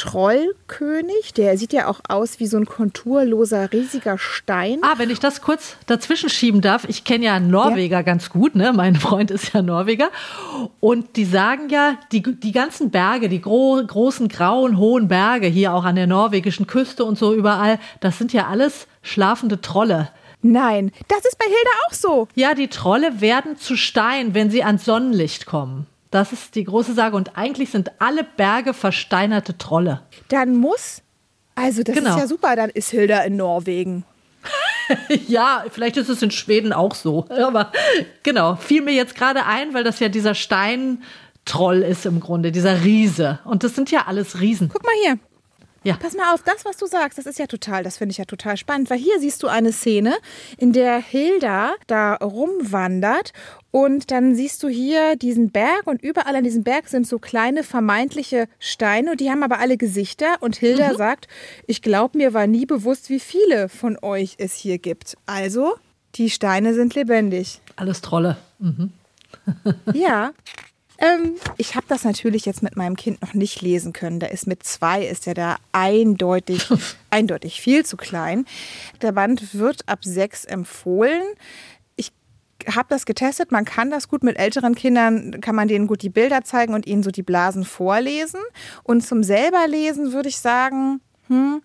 Trollkönig. 0.00 1.34
Der 1.34 1.58
sieht 1.58 1.74
ja 1.74 1.86
auch 1.86 2.00
aus 2.08 2.40
wie 2.40 2.46
so 2.46 2.56
ein 2.56 2.64
konturloser, 2.64 3.70
riesiger 3.70 4.16
Stein. 4.16 4.78
Ah, 4.80 4.94
wenn 4.96 5.10
ich 5.10 5.20
das 5.20 5.42
kurz 5.42 5.76
dazwischen 5.86 6.30
schieben 6.30 6.62
darf, 6.62 6.84
ich 6.88 7.04
kenne 7.04 7.26
ja 7.26 7.38
Norweger 7.38 7.98
ja. 7.98 8.02
ganz 8.02 8.30
gut, 8.30 8.54
ne? 8.54 8.72
Mein 8.72 8.96
Freund 8.96 9.30
ist 9.30 9.52
ja 9.52 9.60
Norweger. 9.60 10.08
Und 10.80 11.16
die 11.16 11.26
sagen 11.26 11.68
ja, 11.68 11.98
die, 12.12 12.22
die 12.22 12.52
ganzen 12.52 12.90
Berge, 12.90 13.28
die 13.28 13.42
gro 13.42 13.82
großen, 13.86 14.28
grauen, 14.28 14.78
hohen 14.78 15.08
Berge 15.08 15.48
hier 15.48 15.74
auch 15.74 15.84
an 15.84 15.96
der 15.96 16.06
norwegischen 16.06 16.66
Küste 16.66 17.04
und 17.04 17.18
so 17.18 17.34
überall, 17.34 17.78
das 18.00 18.16
sind 18.16 18.32
ja 18.32 18.46
alles 18.46 18.86
schlafende 19.02 19.60
Trolle. 19.60 20.08
Nein, 20.40 20.92
das 21.08 21.26
ist 21.26 21.38
bei 21.38 21.44
Hilda 21.44 21.70
auch 21.86 21.92
so. 21.92 22.28
Ja, 22.34 22.54
die 22.54 22.68
Trolle 22.68 23.20
werden 23.20 23.58
zu 23.58 23.76
Stein, 23.76 24.32
wenn 24.32 24.50
sie 24.50 24.64
ans 24.64 24.86
Sonnenlicht 24.86 25.44
kommen. 25.44 25.86
Das 26.10 26.32
ist 26.32 26.54
die 26.54 26.64
große 26.64 26.94
Sage. 26.94 27.16
Und 27.16 27.36
eigentlich 27.36 27.70
sind 27.70 27.92
alle 28.00 28.24
Berge 28.24 28.74
versteinerte 28.74 29.56
Trolle. 29.58 30.02
Dann 30.28 30.56
muss, 30.56 31.02
also 31.54 31.82
das 31.82 31.94
genau. 31.94 32.10
ist 32.10 32.20
ja 32.20 32.26
super, 32.26 32.56
dann 32.56 32.70
ist 32.70 32.90
Hilda 32.90 33.20
in 33.20 33.36
Norwegen. 33.36 34.04
ja, 35.28 35.64
vielleicht 35.70 35.96
ist 35.96 36.08
es 36.08 36.22
in 36.22 36.30
Schweden 36.30 36.72
auch 36.72 36.94
so. 36.94 37.26
Aber 37.28 37.72
genau, 38.22 38.56
fiel 38.56 38.82
mir 38.82 38.94
jetzt 38.94 39.14
gerade 39.14 39.46
ein, 39.46 39.72
weil 39.74 39.84
das 39.84 40.00
ja 40.00 40.08
dieser 40.08 40.34
Steintroll 40.34 41.82
ist 41.82 42.06
im 42.06 42.20
Grunde, 42.20 42.50
dieser 42.50 42.82
Riese. 42.82 43.38
Und 43.44 43.62
das 43.62 43.74
sind 43.74 43.90
ja 43.90 44.06
alles 44.06 44.40
Riesen. 44.40 44.68
Guck 44.68 44.82
mal 44.82 44.92
hier. 45.02 45.18
Ja. 45.82 45.96
Pass 45.96 46.14
mal 46.14 46.34
auf, 46.34 46.42
das, 46.42 46.64
was 46.64 46.76
du 46.76 46.86
sagst, 46.86 47.16
das 47.16 47.26
ist 47.26 47.38
ja 47.38 47.46
total, 47.46 47.82
das 47.82 47.96
finde 47.96 48.12
ich 48.12 48.18
ja 48.18 48.26
total 48.26 48.56
spannend, 48.56 48.90
weil 48.90 48.98
hier 48.98 49.18
siehst 49.18 49.42
du 49.42 49.48
eine 49.48 49.72
Szene, 49.72 50.14
in 50.58 50.72
der 50.72 50.98
Hilda 50.98 51.74
da 51.86 52.16
rumwandert 52.16 53.32
und 53.70 54.10
dann 54.10 54.34
siehst 54.34 54.62
du 54.62 54.68
hier 54.68 55.16
diesen 55.16 55.50
Berg 55.50 55.86
und 55.86 56.02
überall 56.02 56.36
an 56.36 56.44
diesem 56.44 56.64
Berg 56.64 56.88
sind 56.88 57.06
so 57.06 57.18
kleine 57.18 57.62
vermeintliche 57.62 58.46
Steine 58.58 59.12
und 59.12 59.20
die 59.20 59.30
haben 59.30 59.42
aber 59.42 59.58
alle 59.58 59.78
Gesichter 59.78 60.36
und 60.40 60.56
Hilda 60.56 60.92
mhm. 60.92 60.96
sagt, 60.96 61.28
ich 61.66 61.80
glaube, 61.80 62.18
mir 62.18 62.34
war 62.34 62.46
nie 62.46 62.66
bewusst, 62.66 63.08
wie 63.08 63.20
viele 63.20 63.68
von 63.68 63.96
euch 64.02 64.34
es 64.38 64.54
hier 64.54 64.78
gibt. 64.78 65.16
Also, 65.24 65.76
die 66.16 66.28
Steine 66.28 66.74
sind 66.74 66.94
lebendig. 66.94 67.60
Alles 67.76 68.02
Trolle. 68.02 68.36
Mhm. 68.58 68.92
ja, 69.94 70.32
ähm, 71.00 71.36
ich 71.56 71.74
habe 71.74 71.86
das 71.88 72.04
natürlich 72.04 72.44
jetzt 72.44 72.62
mit 72.62 72.76
meinem 72.76 72.94
Kind 72.94 73.22
noch 73.22 73.32
nicht 73.32 73.62
lesen 73.62 73.92
können. 73.92 74.20
Da 74.20 74.26
ist 74.26 74.46
mit 74.46 74.62
zwei, 74.62 75.04
ist 75.04 75.26
er 75.26 75.34
da 75.34 75.56
eindeutig, 75.72 76.68
eindeutig 77.10 77.60
viel 77.60 77.84
zu 77.84 77.96
klein. 77.96 78.44
Der 79.00 79.12
Band 79.12 79.54
wird 79.54 79.88
ab 79.88 80.00
sechs 80.04 80.44
empfohlen 80.44 81.22
Ich 81.96 82.12
habe 82.66 82.88
das 82.90 83.06
getestet. 83.06 83.50
Man 83.50 83.64
kann 83.64 83.90
das 83.90 84.08
gut 84.08 84.22
mit 84.22 84.38
älteren 84.38 84.74
Kindern, 84.74 85.40
kann 85.40 85.54
man 85.54 85.68
denen 85.68 85.86
gut 85.86 86.02
die 86.02 86.10
Bilder 86.10 86.44
zeigen 86.44 86.74
und 86.74 86.86
ihnen 86.86 87.02
so 87.02 87.10
die 87.10 87.22
Blasen 87.22 87.64
vorlesen. 87.64 88.40
Und 88.82 89.00
zum 89.00 89.22
selber 89.22 89.66
lesen 89.66 90.12
würde 90.12 90.28
ich 90.28 90.38
sagen, 90.38 91.00
hm, 91.28 91.62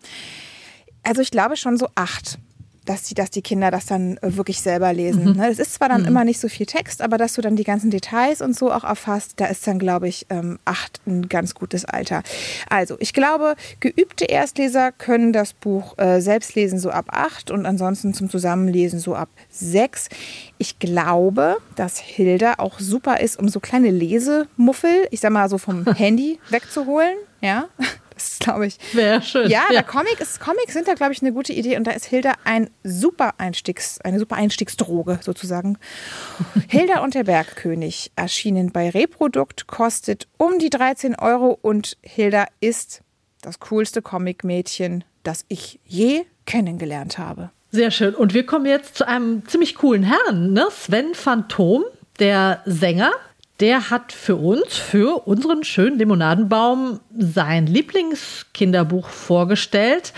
also 1.04 1.22
ich 1.22 1.32
glaube 1.32 1.58
schon 1.58 1.78
so 1.78 1.90
acht 1.96 2.40
dass 2.86 3.04
die, 3.04 3.14
dass 3.14 3.30
die 3.30 3.42
Kinder 3.42 3.72
das 3.72 3.86
dann 3.86 4.18
äh, 4.18 4.36
wirklich 4.38 4.62
selber 4.62 4.94
lesen. 4.94 5.34
Mhm. 5.34 5.42
Es 5.42 5.60
ist 5.60 5.74
zwar 5.74 5.90
dann 5.90 6.02
mhm. 6.02 6.08
immer 6.08 6.24
nicht 6.24 6.40
so 6.40 6.48
viel 6.48 6.66
Text, 6.66 7.02
aber 7.02 7.18
dass 7.18 7.34
du 7.34 7.42
dann 7.42 7.56
die 7.56 7.64
ganzen 7.64 7.90
Details 7.90 8.42
und 8.42 8.56
so 8.56 8.72
auch 8.72 8.84
erfasst, 8.84 9.34
da 9.38 9.46
ist 9.46 9.66
dann, 9.68 9.80
glaube 9.80 10.08
ich, 10.08 10.26
ähm, 10.30 10.60
acht 10.66 11.02
ein 11.06 11.28
ganz 11.28 11.56
gutes 11.56 11.86
Alter. 11.86 12.24
Also, 12.70 12.96
ich 13.00 13.14
glaube, 13.14 13.56
geübte 13.80 14.26
Erstleser 14.26 14.92
können 14.92 15.34
das 15.34 15.54
Buch 15.54 15.98
äh, 15.98 16.22
selbst 16.22 16.56
lesen 16.56 16.80
so 16.80 16.90
ab 16.90 17.06
acht 17.10 17.52
und 17.52 17.66
ansonsten 17.66 18.14
zum 18.14 18.30
Zusammenlesen 18.30 19.00
so 19.00 19.16
ab 19.16 19.30
sechs. 19.50 20.10
Ich 20.58 20.80
glaube, 20.80 21.58
dass 21.76 21.98
Hilda 21.98 22.56
auch 22.58 22.80
super 22.80 23.20
ist, 23.20 23.38
um 23.40 23.50
so 23.50 23.60
kleine 23.60 23.92
Lesemuffel, 23.92 25.08
ich 25.12 25.20
sag 25.20 25.32
mal 25.32 25.50
so 25.50 25.58
vom 25.58 25.86
Handy 25.96 26.40
wegzuholen. 26.50 27.16
Ja, 27.42 27.68
das 27.78 27.88
ist, 28.16 28.40
glaube 28.40 28.68
ich. 28.68 28.78
Wäre 28.94 29.22
schön. 29.22 29.50
Ja, 29.50 29.64
ja. 29.72 29.84
Comic 29.84 30.20
ist, 30.20 30.40
Comics 30.40 30.74
sind 30.74 30.88
da, 30.88 30.94
glaube 30.94 31.14
ich, 31.14 31.22
eine 31.22 31.34
gute 31.34 31.54
Idee. 31.54 31.78
Und 31.78 31.86
da 31.86 31.92
ist 31.92 32.06
Hilda 32.06 32.34
ein 32.44 32.70
super 32.84 33.34
Einstiegs, 33.38 34.00
eine 34.02 34.20
super 34.20 34.36
Einstiegsdroge 34.36 35.20
sozusagen. 35.22 35.78
Hilda 36.68 37.02
und 37.02 37.16
der 37.16 37.24
Bergkönig 37.24 38.12
erschienen 38.16 38.72
bei 38.72 38.90
Reprodukt, 38.90 39.68
kostet 39.68 40.28
um 40.38 40.60
die 40.60 40.70
13 40.70 41.16
Euro 41.16 41.58
und 41.62 41.98
Hilda 42.02 42.46
ist 42.60 43.02
das 43.42 43.60
coolste 43.60 44.02
Comic-Mädchen, 44.02 45.04
das 45.24 45.46
ich 45.48 45.80
je 45.86 46.26
kennengelernt 46.46 47.18
habe. 47.18 47.52
Sehr 47.72 47.92
schön. 47.92 48.16
Und 48.16 48.34
wir 48.34 48.46
kommen 48.46 48.66
jetzt 48.66 48.96
zu 48.96 49.08
einem 49.08 49.48
ziemlich 49.48 49.76
coolen 49.76 50.04
Herrn, 50.04 50.54
ne? 50.54 50.68
Sven 50.72 51.14
Phantom, 51.14 51.84
der 52.20 52.62
Sänger, 52.66 53.12
der 53.60 53.90
hat 53.90 54.12
für 54.12 54.36
uns, 54.36 54.76
für 54.76 55.28
unseren 55.28 55.64
schönen 55.64 55.98
Limonadenbaum, 55.98 57.00
sein 57.18 57.68
Lieblingskinderbuch 57.68 59.08
vorgestellt. 59.10 60.14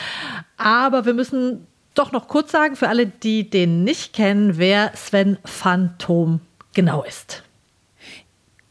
Aber 0.58 1.06
wir 1.06 1.14
müssen 1.14 1.68
doch 1.94 2.12
noch 2.12 2.28
kurz 2.28 2.52
sagen, 2.52 2.76
für 2.76 2.90
alle, 2.90 3.08
die 3.08 3.50
den 3.50 3.84
nicht 3.84 4.14
kennen, 4.14 4.58
wer 4.58 4.92
Sven 4.96 5.38
Phantom 5.46 6.42
genau 6.74 7.04
ist. 7.04 7.44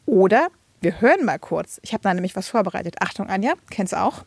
Oder 0.04 0.48
wir 0.80 1.00
hören 1.00 1.24
mal 1.24 1.38
kurz. 1.38 1.80
Ich 1.82 1.92
habe 1.92 2.02
da 2.02 2.14
nämlich 2.14 2.36
was 2.36 2.48
vorbereitet. 2.48 2.96
Achtung, 3.00 3.28
Anja, 3.28 3.54
kennst 3.70 3.92
du 3.92 4.00
auch? 4.00 4.24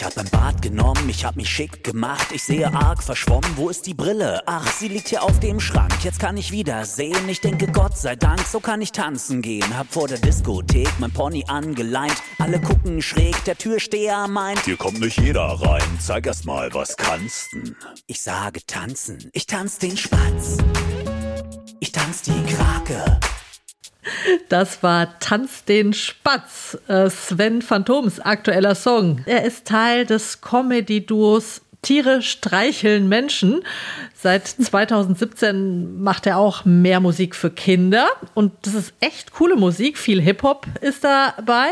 Ich 0.00 0.06
hab 0.06 0.16
ein 0.16 0.30
Bad 0.30 0.62
genommen, 0.62 1.10
ich 1.10 1.26
hab 1.26 1.36
mich 1.36 1.50
schick 1.50 1.84
gemacht. 1.84 2.28
Ich 2.32 2.42
sehe 2.42 2.72
arg 2.72 3.02
verschwommen, 3.02 3.50
wo 3.56 3.68
ist 3.68 3.84
die 3.84 3.92
Brille? 3.92 4.42
Ach, 4.46 4.66
sie 4.66 4.88
liegt 4.88 5.08
hier 5.08 5.22
auf 5.22 5.38
dem 5.40 5.60
Schrank. 5.60 5.92
Jetzt 6.02 6.18
kann 6.18 6.38
ich 6.38 6.52
wieder 6.52 6.86
sehen. 6.86 7.28
Ich 7.28 7.42
denke, 7.42 7.66
Gott 7.66 7.98
sei 7.98 8.16
Dank, 8.16 8.40
so 8.46 8.60
kann 8.60 8.80
ich 8.80 8.92
tanzen 8.92 9.42
gehen. 9.42 9.76
Hab 9.76 9.92
vor 9.92 10.08
der 10.08 10.16
Diskothek 10.16 10.88
mein 11.00 11.10
Pony 11.10 11.44
angeleint. 11.48 12.16
Alle 12.38 12.58
gucken 12.62 13.02
schräg, 13.02 13.44
der 13.44 13.58
Türsteher 13.58 14.26
meint. 14.26 14.60
Hier 14.60 14.78
kommt 14.78 15.00
nicht 15.00 15.20
jeder 15.20 15.42
rein. 15.42 15.82
Zeig 15.98 16.26
erst 16.26 16.46
mal, 16.46 16.72
was 16.72 16.96
kannst 16.96 17.52
denn? 17.52 17.76
Ich 18.06 18.22
sage 18.22 18.64
tanzen. 18.66 19.28
Ich 19.34 19.44
tanz 19.44 19.76
den 19.76 19.98
Spatz. 19.98 20.56
Ich 21.78 21.92
tanz 21.92 22.22
die 22.22 22.42
Krake. 22.46 23.20
Das 24.48 24.82
war 24.82 25.18
Tanz 25.18 25.64
den 25.64 25.92
Spatz, 25.92 26.78
äh, 26.88 27.10
Sven 27.10 27.62
Phantoms 27.62 28.18
aktueller 28.20 28.74
Song. 28.74 29.22
Er 29.26 29.44
ist 29.44 29.66
Teil 29.66 30.06
des 30.06 30.40
Comedy-Duos 30.40 31.62
Tiere 31.82 32.22
streicheln 32.22 33.08
Menschen. 33.08 33.62
Seit 34.14 34.46
2017 34.46 36.02
macht 36.02 36.26
er 36.26 36.36
auch 36.36 36.66
mehr 36.66 37.00
Musik 37.00 37.34
für 37.34 37.50
Kinder 37.50 38.06
und 38.34 38.52
das 38.62 38.74
ist 38.74 38.92
echt 39.00 39.32
coole 39.32 39.56
Musik. 39.56 39.96
Viel 39.96 40.20
Hip-Hop 40.20 40.66
ist 40.82 41.04
dabei. 41.04 41.68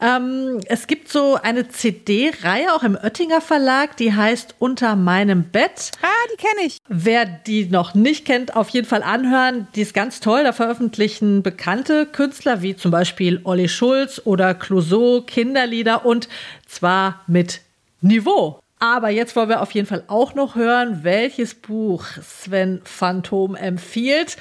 Ähm, 0.00 0.60
es 0.66 0.86
gibt 0.86 1.08
so 1.08 1.36
eine 1.42 1.68
CD-Reihe 1.68 2.72
auch 2.72 2.84
im 2.84 2.94
Oettinger 2.94 3.40
Verlag, 3.40 3.96
die 3.96 4.14
heißt 4.14 4.54
Unter 4.60 4.94
meinem 4.94 5.44
Bett. 5.44 5.90
Ah, 6.02 6.06
die 6.32 6.36
kenne 6.36 6.66
ich. 6.66 6.78
Wer 6.88 7.26
die 7.26 7.66
noch 7.66 7.94
nicht 7.94 8.24
kennt, 8.24 8.54
auf 8.54 8.68
jeden 8.68 8.86
Fall 8.86 9.02
anhören. 9.02 9.66
Die 9.74 9.82
ist 9.82 9.94
ganz 9.94 10.20
toll. 10.20 10.44
Da 10.44 10.52
veröffentlichen 10.52 11.42
bekannte 11.42 12.06
Künstler 12.06 12.62
wie 12.62 12.76
zum 12.76 12.92
Beispiel 12.92 13.40
Olli 13.42 13.68
Schulz 13.68 14.22
oder 14.24 14.54
Clouseau 14.54 15.22
Kinderlieder 15.22 16.06
und 16.06 16.28
zwar 16.68 17.22
mit 17.26 17.62
Niveau. 18.00 18.60
Aber 18.78 19.08
jetzt 19.08 19.36
wollen 19.36 19.48
wir 19.48 19.62
auf 19.62 19.72
jeden 19.72 19.86
Fall 19.86 20.04
auch 20.08 20.34
noch 20.34 20.56
hören, 20.56 21.04
welches 21.04 21.54
Buch 21.54 22.04
Sven 22.22 22.80
Phantom 22.84 23.54
empfiehlt. 23.54 24.36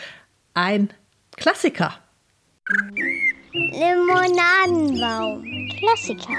Ein 0.53 0.89
Klassiker. 1.37 1.99
Limonadenbaum. 3.53 5.43
Klassiker. 5.79 6.37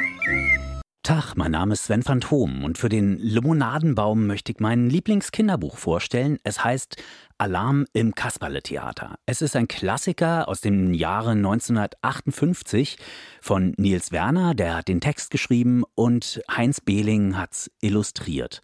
Tag, 1.05 1.35
mein 1.37 1.51
Name 1.51 1.75
ist 1.75 1.85
Sven 1.85 2.03
Phantom 2.03 2.65
und 2.65 2.79
für 2.79 2.89
den 2.89 3.19
Limonadenbaum 3.19 4.27
möchte 4.27 4.53
ich 4.53 4.59
mein 4.59 4.89
Lieblingskinderbuch 4.89 5.77
vorstellen. 5.77 6.39
Es 6.45 6.65
heißt 6.65 6.97
Alarm 7.37 7.85
im 7.93 8.15
Kasperle-Theater. 8.15 9.17
Es 9.27 9.43
ist 9.43 9.55
ein 9.55 9.69
Klassiker 9.69 10.49
aus 10.49 10.63
dem 10.63 10.95
Jahre 10.95 11.33
1958 11.33 12.97
von 13.43 13.75
Nils 13.77 14.13
Werner, 14.13 14.55
der 14.55 14.77
hat 14.77 14.89
den 14.89 15.03
Text 15.03 15.31
geschrieben 15.31 15.85
und 15.95 16.41
Heinz 16.51 16.81
Behling 16.81 17.37
hat's 17.37 17.71
illustriert. 17.83 18.63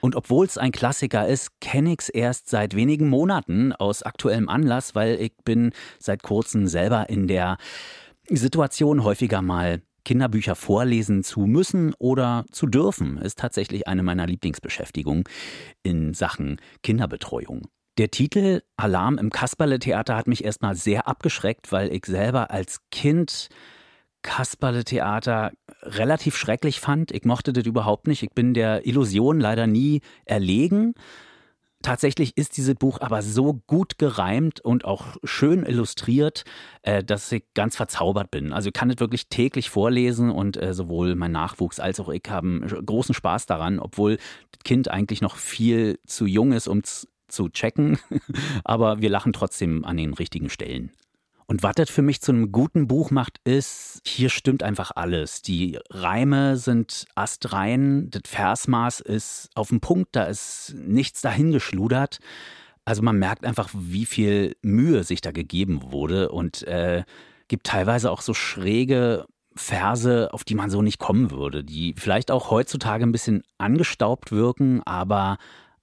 Und 0.00 0.16
obwohl 0.16 0.46
es 0.46 0.56
ein 0.56 0.72
Klassiker 0.72 1.28
ist, 1.28 1.60
kenne 1.60 1.92
ich 1.92 1.98
es 2.00 2.08
erst 2.08 2.48
seit 2.48 2.74
wenigen 2.74 3.10
Monaten 3.10 3.74
aus 3.74 4.02
aktuellem 4.02 4.48
Anlass, 4.48 4.94
weil 4.94 5.20
ich 5.20 5.34
bin 5.44 5.72
seit 5.98 6.22
kurzem 6.22 6.68
selber 6.68 7.10
in 7.10 7.28
der 7.28 7.58
Situation 8.30 9.04
häufiger 9.04 9.42
mal 9.42 9.82
Kinderbücher 10.04 10.54
vorlesen 10.54 11.22
zu 11.22 11.40
müssen 11.40 11.94
oder 11.98 12.44
zu 12.50 12.66
dürfen, 12.66 13.18
ist 13.18 13.38
tatsächlich 13.38 13.86
eine 13.88 14.02
meiner 14.02 14.26
Lieblingsbeschäftigungen 14.26 15.24
in 15.82 16.14
Sachen 16.14 16.60
Kinderbetreuung. 16.82 17.68
Der 17.98 18.10
Titel 18.10 18.62
Alarm 18.76 19.18
im 19.18 19.30
Kasperle-Theater 19.30 20.16
hat 20.16 20.26
mich 20.26 20.44
erstmal 20.44 20.74
sehr 20.74 21.06
abgeschreckt, 21.06 21.72
weil 21.72 21.92
ich 21.92 22.06
selber 22.06 22.50
als 22.50 22.80
Kind 22.90 23.48
Kasperle-Theater 24.22 25.52
relativ 25.82 26.36
schrecklich 26.36 26.80
fand. 26.80 27.10
Ich 27.12 27.24
mochte 27.24 27.52
das 27.52 27.66
überhaupt 27.66 28.06
nicht. 28.06 28.22
Ich 28.22 28.30
bin 28.30 28.54
der 28.54 28.86
Illusion 28.86 29.40
leider 29.40 29.66
nie 29.66 30.00
erlegen. 30.24 30.94
Tatsächlich 31.82 32.36
ist 32.36 32.56
dieses 32.56 32.74
Buch 32.74 33.00
aber 33.00 33.22
so 33.22 33.60
gut 33.66 33.98
gereimt 33.98 34.60
und 34.60 34.84
auch 34.84 35.16
schön 35.24 35.64
illustriert, 35.64 36.44
äh, 36.82 37.02
dass 37.04 37.30
ich 37.32 37.44
ganz 37.54 37.76
verzaubert 37.76 38.30
bin. 38.30 38.52
Also 38.52 38.68
ich 38.68 38.72
kann 38.72 38.90
es 38.90 39.00
wirklich 39.00 39.28
täglich 39.28 39.70
vorlesen 39.70 40.30
und 40.30 40.56
äh, 40.56 40.74
sowohl 40.74 41.14
mein 41.14 41.32
Nachwuchs 41.32 41.80
als 41.80 42.00
auch 42.00 42.08
ich 42.08 42.22
haben 42.28 42.66
großen 42.66 43.14
Spaß 43.14 43.46
daran, 43.46 43.78
obwohl 43.78 44.16
das 44.52 44.64
Kind 44.64 44.88
eigentlich 44.88 45.20
noch 45.20 45.36
viel 45.36 45.98
zu 46.06 46.26
jung 46.26 46.52
ist, 46.52 46.68
um 46.68 46.82
zu 46.84 47.48
checken. 47.48 47.98
aber 48.64 49.00
wir 49.00 49.10
lachen 49.10 49.32
trotzdem 49.32 49.84
an 49.84 49.96
den 49.96 50.14
richtigen 50.14 50.50
Stellen. 50.50 50.92
Und 51.46 51.62
was 51.62 51.74
das 51.74 51.90
für 51.90 52.02
mich 52.02 52.20
zu 52.20 52.32
einem 52.32 52.52
guten 52.52 52.88
Buch 52.88 53.10
macht, 53.10 53.38
ist, 53.44 54.00
hier 54.06 54.30
stimmt 54.30 54.62
einfach 54.62 54.92
alles. 54.94 55.42
Die 55.42 55.78
Reime 55.90 56.56
sind 56.56 57.06
astrein, 57.14 58.10
das 58.10 58.22
Versmaß 58.26 59.00
ist 59.00 59.50
auf 59.54 59.68
dem 59.68 59.80
Punkt, 59.80 60.14
da 60.16 60.24
ist 60.24 60.74
nichts 60.76 61.20
dahingeschludert. 61.20 62.18
Also 62.84 63.02
man 63.02 63.18
merkt 63.18 63.44
einfach, 63.44 63.68
wie 63.72 64.06
viel 64.06 64.56
Mühe 64.62 65.04
sich 65.04 65.20
da 65.20 65.30
gegeben 65.30 65.92
wurde 65.92 66.30
und 66.30 66.62
äh, 66.64 67.04
gibt 67.48 67.66
teilweise 67.66 68.10
auch 68.10 68.22
so 68.22 68.34
schräge 68.34 69.26
Verse, 69.54 70.32
auf 70.32 70.44
die 70.44 70.54
man 70.54 70.70
so 70.70 70.82
nicht 70.82 70.98
kommen 70.98 71.30
würde, 71.30 71.62
die 71.62 71.94
vielleicht 71.96 72.30
auch 72.30 72.50
heutzutage 72.50 73.04
ein 73.04 73.12
bisschen 73.12 73.42
angestaubt 73.58 74.32
wirken, 74.32 74.82
aber 74.84 75.36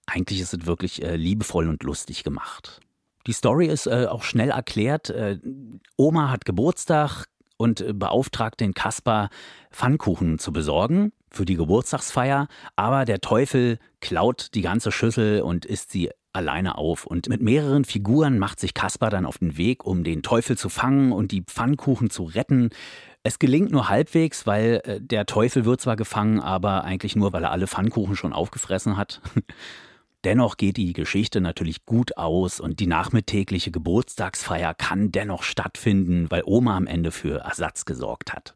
eigentlich 0.08 0.42
ist 0.42 0.54
es 0.54 0.66
wirklich 0.66 1.04
äh, 1.04 1.16
liebevoll 1.16 1.68
und 1.68 1.84
lustig 1.84 2.24
gemacht. 2.24 2.82
Die 3.30 3.34
Story 3.34 3.68
ist 3.68 3.86
äh, 3.86 4.08
auch 4.10 4.24
schnell 4.24 4.50
erklärt. 4.50 5.12
Äh, 5.12 5.38
Oma 5.98 6.32
hat 6.32 6.46
Geburtstag 6.46 7.28
und 7.58 7.80
äh, 7.80 7.94
beauftragt 7.94 8.60
den 8.60 8.74
Kasper, 8.74 9.30
Pfannkuchen 9.70 10.40
zu 10.40 10.52
besorgen 10.52 11.12
für 11.30 11.46
die 11.46 11.54
Geburtstagsfeier. 11.54 12.48
Aber 12.76 13.06
der 13.06 13.22
Teufel 13.22 13.78
klaut 14.02 14.56
die 14.56 14.64
ganze 14.64 14.92
Schüssel 14.92 15.44
und 15.44 15.66
isst 15.66 15.92
sie 15.92 16.10
alleine 16.34 16.80
auf. 16.80 17.06
Und 17.06 17.30
mit 17.30 17.44
mehreren 17.44 17.86
Figuren 17.86 18.40
macht 18.40 18.60
sich 18.60 18.74
Kasper 18.74 19.12
dann 19.12 19.28
auf 19.28 19.38
den 19.38 19.58
Weg, 19.58 19.86
um 19.86 20.04
den 20.04 20.24
Teufel 20.24 20.58
zu 20.58 20.68
fangen 20.68 21.12
und 21.12 21.32
die 21.32 21.44
Pfannkuchen 21.44 22.10
zu 22.10 22.24
retten. 22.24 22.72
Es 23.22 23.38
gelingt 23.38 23.70
nur 23.70 23.90
halbwegs, 23.90 24.48
weil 24.48 24.82
äh, 24.86 25.00
der 25.00 25.28
Teufel 25.28 25.66
wird 25.66 25.82
zwar 25.82 25.98
gefangen, 25.98 26.40
aber 26.40 26.84
eigentlich 26.84 27.16
nur, 27.16 27.32
weil 27.32 27.44
er 27.44 27.52
alle 27.52 27.68
Pfannkuchen 27.68 28.16
schon 28.16 28.34
aufgefressen 28.34 28.98
hat. 28.98 29.22
Dennoch 30.26 30.58
geht 30.58 30.78
die 30.78 30.92
Geschichte 30.92 31.40
natürlich 31.40 31.86
gut 31.86 32.18
aus 32.18 32.60
und 32.60 32.82
die 32.82 32.88
nachmittägliche 32.88 33.72
Geburtstagsfeier 33.72 34.74
kann 34.74 35.12
dennoch 35.12 35.44
stattfinden, 35.44 36.30
weil 36.30 36.44
Oma 36.46 36.76
am 36.76 36.88
Ende 36.88 37.12
für 37.12 37.40
Ersatz 37.40 37.86
gesorgt 37.86 38.34
hat. 38.34 38.54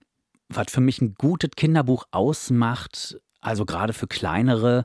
Was 0.50 0.68
für 0.70 0.82
mich 0.82 1.02
ein 1.02 1.16
gutes 1.16 1.52
Kinderbuch 1.56 2.06
ausmacht, 2.12 3.18
also 3.40 3.66
gerade 3.66 3.94
für 3.94 4.08
kleinere, 4.08 4.84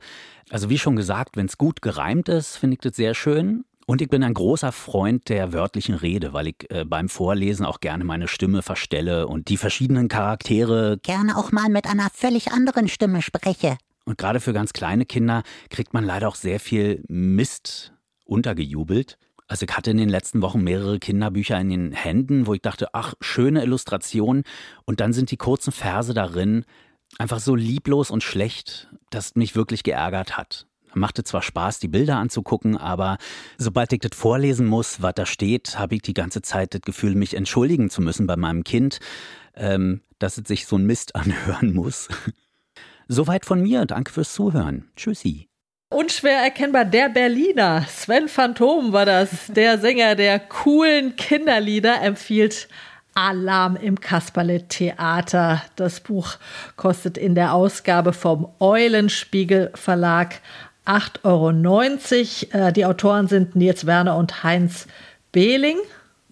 also 0.50 0.70
wie 0.70 0.78
schon 0.78 0.94
gesagt, 0.94 1.36
wenn 1.36 1.46
es 1.46 1.58
gut 1.58 1.82
gereimt 1.82 2.28
ist, 2.28 2.56
finde 2.56 2.74
ich 2.74 2.80
das 2.80 2.94
sehr 2.94 3.14
schön. 3.14 3.64
Und 3.86 4.02
ich 4.02 4.08
bin 4.08 4.22
ein 4.22 4.34
großer 4.34 4.70
Freund 4.70 5.30
der 5.30 5.54
wörtlichen 5.54 5.94
Rede, 5.94 6.34
weil 6.34 6.48
ich 6.48 6.56
äh, 6.68 6.84
beim 6.84 7.08
Vorlesen 7.08 7.64
auch 7.64 7.80
gerne 7.80 8.04
meine 8.04 8.28
Stimme 8.28 8.60
verstelle 8.60 9.26
und 9.26 9.48
die 9.48 9.56
verschiedenen 9.56 10.08
Charaktere 10.08 10.98
gerne 11.02 11.38
auch 11.38 11.52
mal 11.52 11.70
mit 11.70 11.86
einer 11.86 12.10
völlig 12.12 12.52
anderen 12.52 12.88
Stimme 12.88 13.22
spreche. 13.22 13.78
Und 14.08 14.16
gerade 14.16 14.40
für 14.40 14.54
ganz 14.54 14.72
kleine 14.72 15.04
Kinder 15.04 15.42
kriegt 15.68 15.92
man 15.92 16.02
leider 16.02 16.28
auch 16.28 16.34
sehr 16.34 16.60
viel 16.60 17.04
Mist 17.08 17.92
untergejubelt. 18.24 19.18
Also 19.48 19.66
ich 19.68 19.76
hatte 19.76 19.90
in 19.90 19.98
den 19.98 20.08
letzten 20.08 20.40
Wochen 20.40 20.62
mehrere 20.62 20.98
Kinderbücher 20.98 21.60
in 21.60 21.68
den 21.68 21.92
Händen, 21.92 22.46
wo 22.46 22.54
ich 22.54 22.62
dachte, 22.62 22.94
ach, 22.94 23.12
schöne 23.20 23.62
Illustration. 23.62 24.44
Und 24.86 25.00
dann 25.00 25.12
sind 25.12 25.30
die 25.30 25.36
kurzen 25.36 25.72
Verse 25.72 26.14
darin 26.14 26.64
einfach 27.18 27.38
so 27.38 27.54
lieblos 27.54 28.10
und 28.10 28.22
schlecht, 28.22 28.88
dass 29.10 29.34
mich 29.34 29.54
wirklich 29.54 29.82
geärgert 29.82 30.38
hat. 30.38 30.66
Machte 30.94 31.22
zwar 31.22 31.42
Spaß, 31.42 31.78
die 31.78 31.88
Bilder 31.88 32.16
anzugucken, 32.16 32.78
aber 32.78 33.18
sobald 33.58 33.92
ich 33.92 34.00
das 34.00 34.18
vorlesen 34.18 34.64
muss, 34.64 35.02
was 35.02 35.12
da 35.16 35.26
steht, 35.26 35.78
habe 35.78 35.96
ich 35.96 36.00
die 36.00 36.14
ganze 36.14 36.40
Zeit 36.40 36.72
das 36.72 36.80
Gefühl, 36.80 37.14
mich 37.14 37.34
entschuldigen 37.34 37.90
zu 37.90 38.00
müssen 38.00 38.26
bei 38.26 38.36
meinem 38.36 38.64
Kind, 38.64 39.00
ähm, 39.54 40.00
dass 40.18 40.38
es 40.38 40.48
sich 40.48 40.64
so 40.64 40.76
ein 40.76 40.86
Mist 40.86 41.14
anhören 41.14 41.74
muss. 41.74 42.08
Soweit 43.08 43.46
von 43.46 43.62
mir. 43.62 43.86
Danke 43.86 44.12
fürs 44.12 44.34
Zuhören. 44.34 44.90
Tschüssi. 44.94 45.48
Unschwer 45.90 46.42
erkennbar 46.42 46.84
der 46.84 47.08
Berliner. 47.08 47.86
Sven 47.88 48.28
Phantom 48.28 48.92
war 48.92 49.06
das. 49.06 49.30
Der 49.48 49.78
Sänger 49.78 50.14
der 50.14 50.38
coolen 50.38 51.16
Kinderlieder 51.16 52.02
empfiehlt 52.02 52.68
Alarm 53.14 53.76
im 53.76 53.98
Kasperle-Theater. 53.98 55.62
Das 55.76 56.00
Buch 56.00 56.34
kostet 56.76 57.16
in 57.16 57.34
der 57.34 57.54
Ausgabe 57.54 58.12
vom 58.12 58.52
Eulenspiegel 58.60 59.72
Verlag 59.74 60.40
8,90 60.84 62.54
Euro. 62.54 62.66
Äh, 62.68 62.72
die 62.74 62.84
Autoren 62.84 63.26
sind 63.26 63.56
Nils 63.56 63.86
Werner 63.86 64.16
und 64.16 64.42
Heinz 64.44 64.86
Behling. 65.32 65.78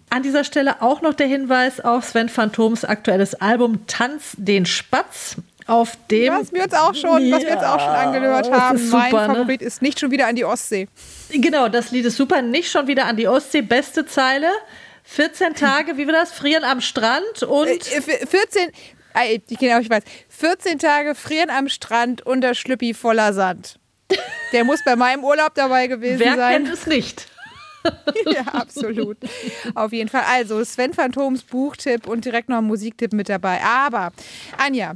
An 0.09 0.21
dieser 0.21 0.43
Stelle 0.43 0.81
auch 0.81 1.01
noch 1.01 1.15
der 1.15 1.27
Hinweis 1.27 1.79
auf 1.79 2.05
Sven 2.05 2.29
Phantoms 2.29 2.85
aktuelles 2.85 3.33
Album 3.33 3.87
Tanz 3.87 4.35
den 4.37 4.65
Spatz 4.65 5.37
auf 5.67 5.97
dem. 6.09 6.33
Was 6.33 6.51
wir 6.51 6.63
uns 6.63 6.73
auch 6.73 6.95
schon, 6.95 7.25
ja, 7.25 7.35
was 7.35 7.43
wir 7.43 7.49
jetzt 7.49 7.63
auch 7.63 7.79
schon 7.79 7.89
angehört 7.89 8.51
haben. 8.51 8.77
Super, 8.77 8.97
mein 8.97 9.11
ne? 9.11 9.35
Favorit 9.35 9.61
ne? 9.61 9.67
ist 9.67 9.81
nicht 9.81 9.99
schon 9.99 10.11
wieder 10.11 10.27
an 10.27 10.35
die 10.35 10.45
Ostsee. 10.45 10.87
Genau, 11.29 11.67
das 11.67 11.91
Lied 11.91 12.05
ist 12.05 12.17
super. 12.17 12.41
Nicht 12.41 12.71
schon 12.71 12.87
wieder 12.87 13.05
an 13.05 13.17
die 13.17 13.27
Ostsee. 13.27 13.61
Beste 13.61 14.05
Zeile. 14.05 14.47
14 15.03 15.53
Tage, 15.53 15.97
wie 15.97 16.05
wir 16.05 16.13
das? 16.13 16.31
Frieren 16.31 16.63
am 16.63 16.81
Strand 16.81 17.43
und. 17.43 17.83
14. 17.83 18.71
Äh, 19.13 19.39
genau, 19.59 19.79
ich 19.79 19.89
weiß. 19.89 20.03
14 20.29 20.79
Tage 20.79 21.15
frieren 21.15 21.49
am 21.49 21.69
Strand 21.69 22.25
unter 22.25 22.53
Schlüppi 22.53 22.93
voller 22.93 23.33
Sand. 23.33 23.79
Der 24.53 24.63
muss 24.63 24.83
bei 24.83 24.95
meinem 24.95 25.23
Urlaub 25.23 25.53
dabei 25.55 25.87
gewesen 25.87 26.19
Wer 26.19 26.35
sein. 26.35 26.37
Wer 26.37 26.49
kennt 26.49 26.73
es 26.73 26.87
nicht? 26.87 27.27
ja, 28.25 28.41
absolut. 28.53 29.17
Auf 29.75 29.91
jeden 29.93 30.09
Fall. 30.09 30.23
Also, 30.29 30.63
Sven 30.63 30.93
Phantoms 30.93 31.43
Buchtipp 31.43 32.07
und 32.07 32.25
direkt 32.25 32.49
noch 32.49 32.57
ein 32.57 32.65
Musiktipp 32.65 33.13
mit 33.13 33.29
dabei. 33.29 33.61
Aber, 33.61 34.11
Anja, 34.57 34.95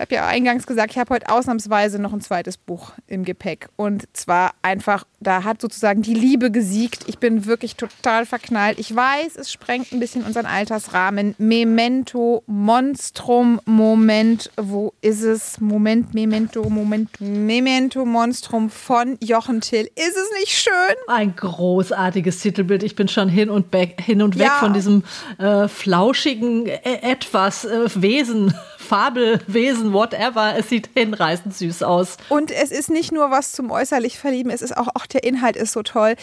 habe 0.00 0.14
ja 0.14 0.26
eingangs 0.26 0.66
gesagt, 0.66 0.92
ich 0.92 0.98
habe 0.98 1.14
heute 1.14 1.28
ausnahmsweise 1.28 1.98
noch 1.98 2.12
ein 2.12 2.20
zweites 2.20 2.56
Buch 2.56 2.92
im 3.06 3.24
Gepäck. 3.24 3.68
Und 3.76 4.04
zwar 4.12 4.52
einfach, 4.62 5.04
da 5.20 5.44
hat 5.44 5.60
sozusagen 5.60 6.02
die 6.02 6.14
Liebe 6.14 6.50
gesiegt. 6.50 7.04
Ich 7.06 7.18
bin 7.18 7.46
wirklich 7.46 7.76
total 7.76 8.26
verknallt. 8.26 8.78
Ich 8.78 8.94
weiß, 8.94 9.36
es 9.36 9.52
sprengt 9.52 9.92
ein 9.92 10.00
bisschen 10.00 10.22
unseren 10.22 10.46
Altersrahmen. 10.46 11.34
Memento, 11.38 12.42
Monstrum, 12.46 13.60
Moment, 13.64 14.50
wo 14.56 14.92
ist 15.00 15.22
es? 15.22 15.60
Moment, 15.60 16.14
Memento, 16.14 16.68
Moment, 16.68 17.20
Memento, 17.20 18.04
Monstrum 18.04 18.70
von 18.70 19.18
Jochen 19.20 19.60
Till. 19.60 19.90
Ist 19.96 20.16
es 20.16 20.40
nicht 20.40 20.52
schön? 20.52 20.72
Ein 21.08 21.34
großartiges 21.34 22.38
Titelbild. 22.38 22.82
Ich 22.82 22.94
bin 22.94 23.08
schon 23.08 23.28
hin 23.28 23.50
und, 23.50 23.74
hin 24.00 24.22
und 24.22 24.38
weg 24.38 24.46
ja. 24.46 24.58
von 24.60 24.72
diesem 24.72 25.02
äh, 25.38 25.66
flauschigen 25.66 26.66
äh, 26.66 26.78
etwas 27.02 27.64
äh, 27.64 27.88
Wesen 27.96 28.54
Fabelwesen, 28.88 29.92
whatever. 29.92 30.54
Es 30.56 30.70
sieht 30.70 30.88
hinreißend 30.94 31.54
süß 31.54 31.82
aus. 31.82 32.16
Und 32.30 32.50
es 32.50 32.70
ist 32.70 32.88
nicht 32.88 33.12
nur 33.12 33.30
was 33.30 33.52
zum 33.52 33.70
äußerlich 33.70 34.18
verlieben, 34.18 34.50
es 34.50 34.62
ist 34.62 34.76
auch, 34.76 34.88
auch 34.94 35.06
der 35.06 35.24
Inhalt 35.24 35.56
ist 35.56 35.72
so 35.72 35.82
toll. 35.82 36.14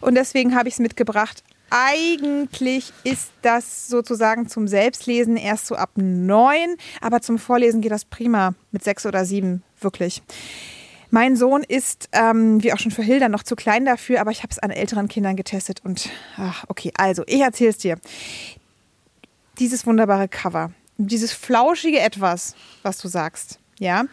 Und 0.00 0.14
deswegen 0.14 0.56
habe 0.56 0.68
ich 0.68 0.74
es 0.74 0.80
mitgebracht. 0.80 1.44
Eigentlich 1.68 2.92
ist 3.04 3.32
das 3.42 3.88
sozusagen 3.88 4.48
zum 4.48 4.66
Selbstlesen 4.68 5.36
erst 5.36 5.66
so 5.66 5.74
ab 5.74 5.90
neun, 5.96 6.76
aber 7.00 7.20
zum 7.20 7.38
Vorlesen 7.38 7.80
geht 7.80 7.92
das 7.92 8.04
prima 8.04 8.54
mit 8.70 8.82
sechs 8.82 9.04
oder 9.04 9.24
sieben, 9.24 9.62
wirklich. 9.80 10.22
Mein 11.10 11.36
Sohn 11.36 11.62
ist, 11.62 12.08
ähm, 12.12 12.62
wie 12.62 12.72
auch 12.72 12.78
schon 12.78 12.92
für 12.92 13.02
Hilda, 13.02 13.28
noch 13.28 13.42
zu 13.42 13.56
klein 13.56 13.84
dafür, 13.84 14.20
aber 14.20 14.30
ich 14.30 14.42
habe 14.42 14.52
es 14.52 14.58
an 14.58 14.70
älteren 14.70 15.08
Kindern 15.08 15.36
getestet 15.36 15.80
und 15.84 16.08
ach, 16.36 16.64
okay, 16.68 16.92
also 16.96 17.24
ich 17.26 17.40
erzähle 17.40 17.70
es 17.70 17.78
dir. 17.78 17.98
Dieses 19.58 19.86
wunderbare 19.86 20.28
Cover 20.28 20.70
dieses 20.98 21.32
flauschige 21.32 22.00
Etwas, 22.00 22.54
was 22.82 22.98
du 22.98 23.08
sagst, 23.08 23.58
ja. 23.78 24.04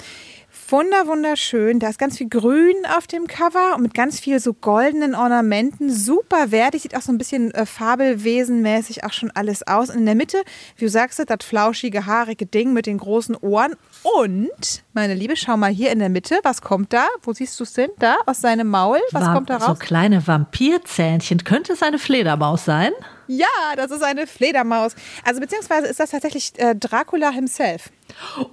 Wunder, 0.73 1.05
wunderschön. 1.05 1.77
Da 1.77 1.89
ist 1.89 1.99
ganz 1.99 2.17
viel 2.17 2.29
Grün 2.29 2.73
auf 2.97 3.05
dem 3.05 3.27
Cover 3.27 3.75
und 3.75 3.83
mit 3.83 3.93
ganz 3.93 4.19
viel 4.19 4.39
so 4.39 4.55
goldenen 4.55 5.13
Ornamenten. 5.13 5.91
Super 5.91 6.49
wertig. 6.49 6.81
Sieht 6.81 6.97
auch 6.97 7.03
so 7.03 7.11
ein 7.11 7.19
bisschen 7.19 7.53
äh, 7.53 7.67
fabelwesenmäßig 7.67 9.03
auch 9.03 9.13
schon 9.13 9.29
alles 9.35 9.67
aus. 9.67 9.91
Und 9.91 9.97
in 9.97 10.07
der 10.07 10.15
Mitte, 10.15 10.41
wie 10.77 10.85
du 10.85 10.89
sagst, 10.89 11.23
das 11.23 11.45
flauschige, 11.45 12.07
haarige 12.07 12.47
Ding 12.47 12.73
mit 12.73 12.87
den 12.87 12.97
großen 12.97 13.35
Ohren. 13.35 13.75
Und, 14.01 14.83
meine 14.93 15.13
Liebe, 15.13 15.35
schau 15.35 15.57
mal 15.57 15.69
hier 15.69 15.91
in 15.91 15.99
der 15.99 16.09
Mitte. 16.09 16.39
Was 16.41 16.63
kommt 16.63 16.91
da? 16.91 17.05
Wo 17.21 17.33
siehst 17.33 17.59
du 17.59 17.65
es 17.65 17.73
denn? 17.73 17.91
Da, 17.99 18.15
aus 18.25 18.41
seinem 18.41 18.67
Maul. 18.67 18.97
Was 19.11 19.27
War, 19.27 19.35
kommt 19.35 19.51
da 19.51 19.57
raus? 19.57 19.77
So 19.77 19.85
kleine 19.85 20.25
Vampirzähnchen. 20.25 21.43
Könnte 21.43 21.73
es 21.73 21.83
eine 21.83 21.99
Fledermaus 21.99 22.65
sein? 22.65 22.93
Ja, 23.27 23.45
das 23.75 23.91
ist 23.91 24.01
eine 24.01 24.25
Fledermaus. 24.25 24.95
Also 25.23 25.39
beziehungsweise 25.39 25.85
ist 25.85 25.99
das 25.99 26.09
tatsächlich 26.09 26.53
äh, 26.57 26.73
Dracula 26.75 27.29
himself. 27.29 27.91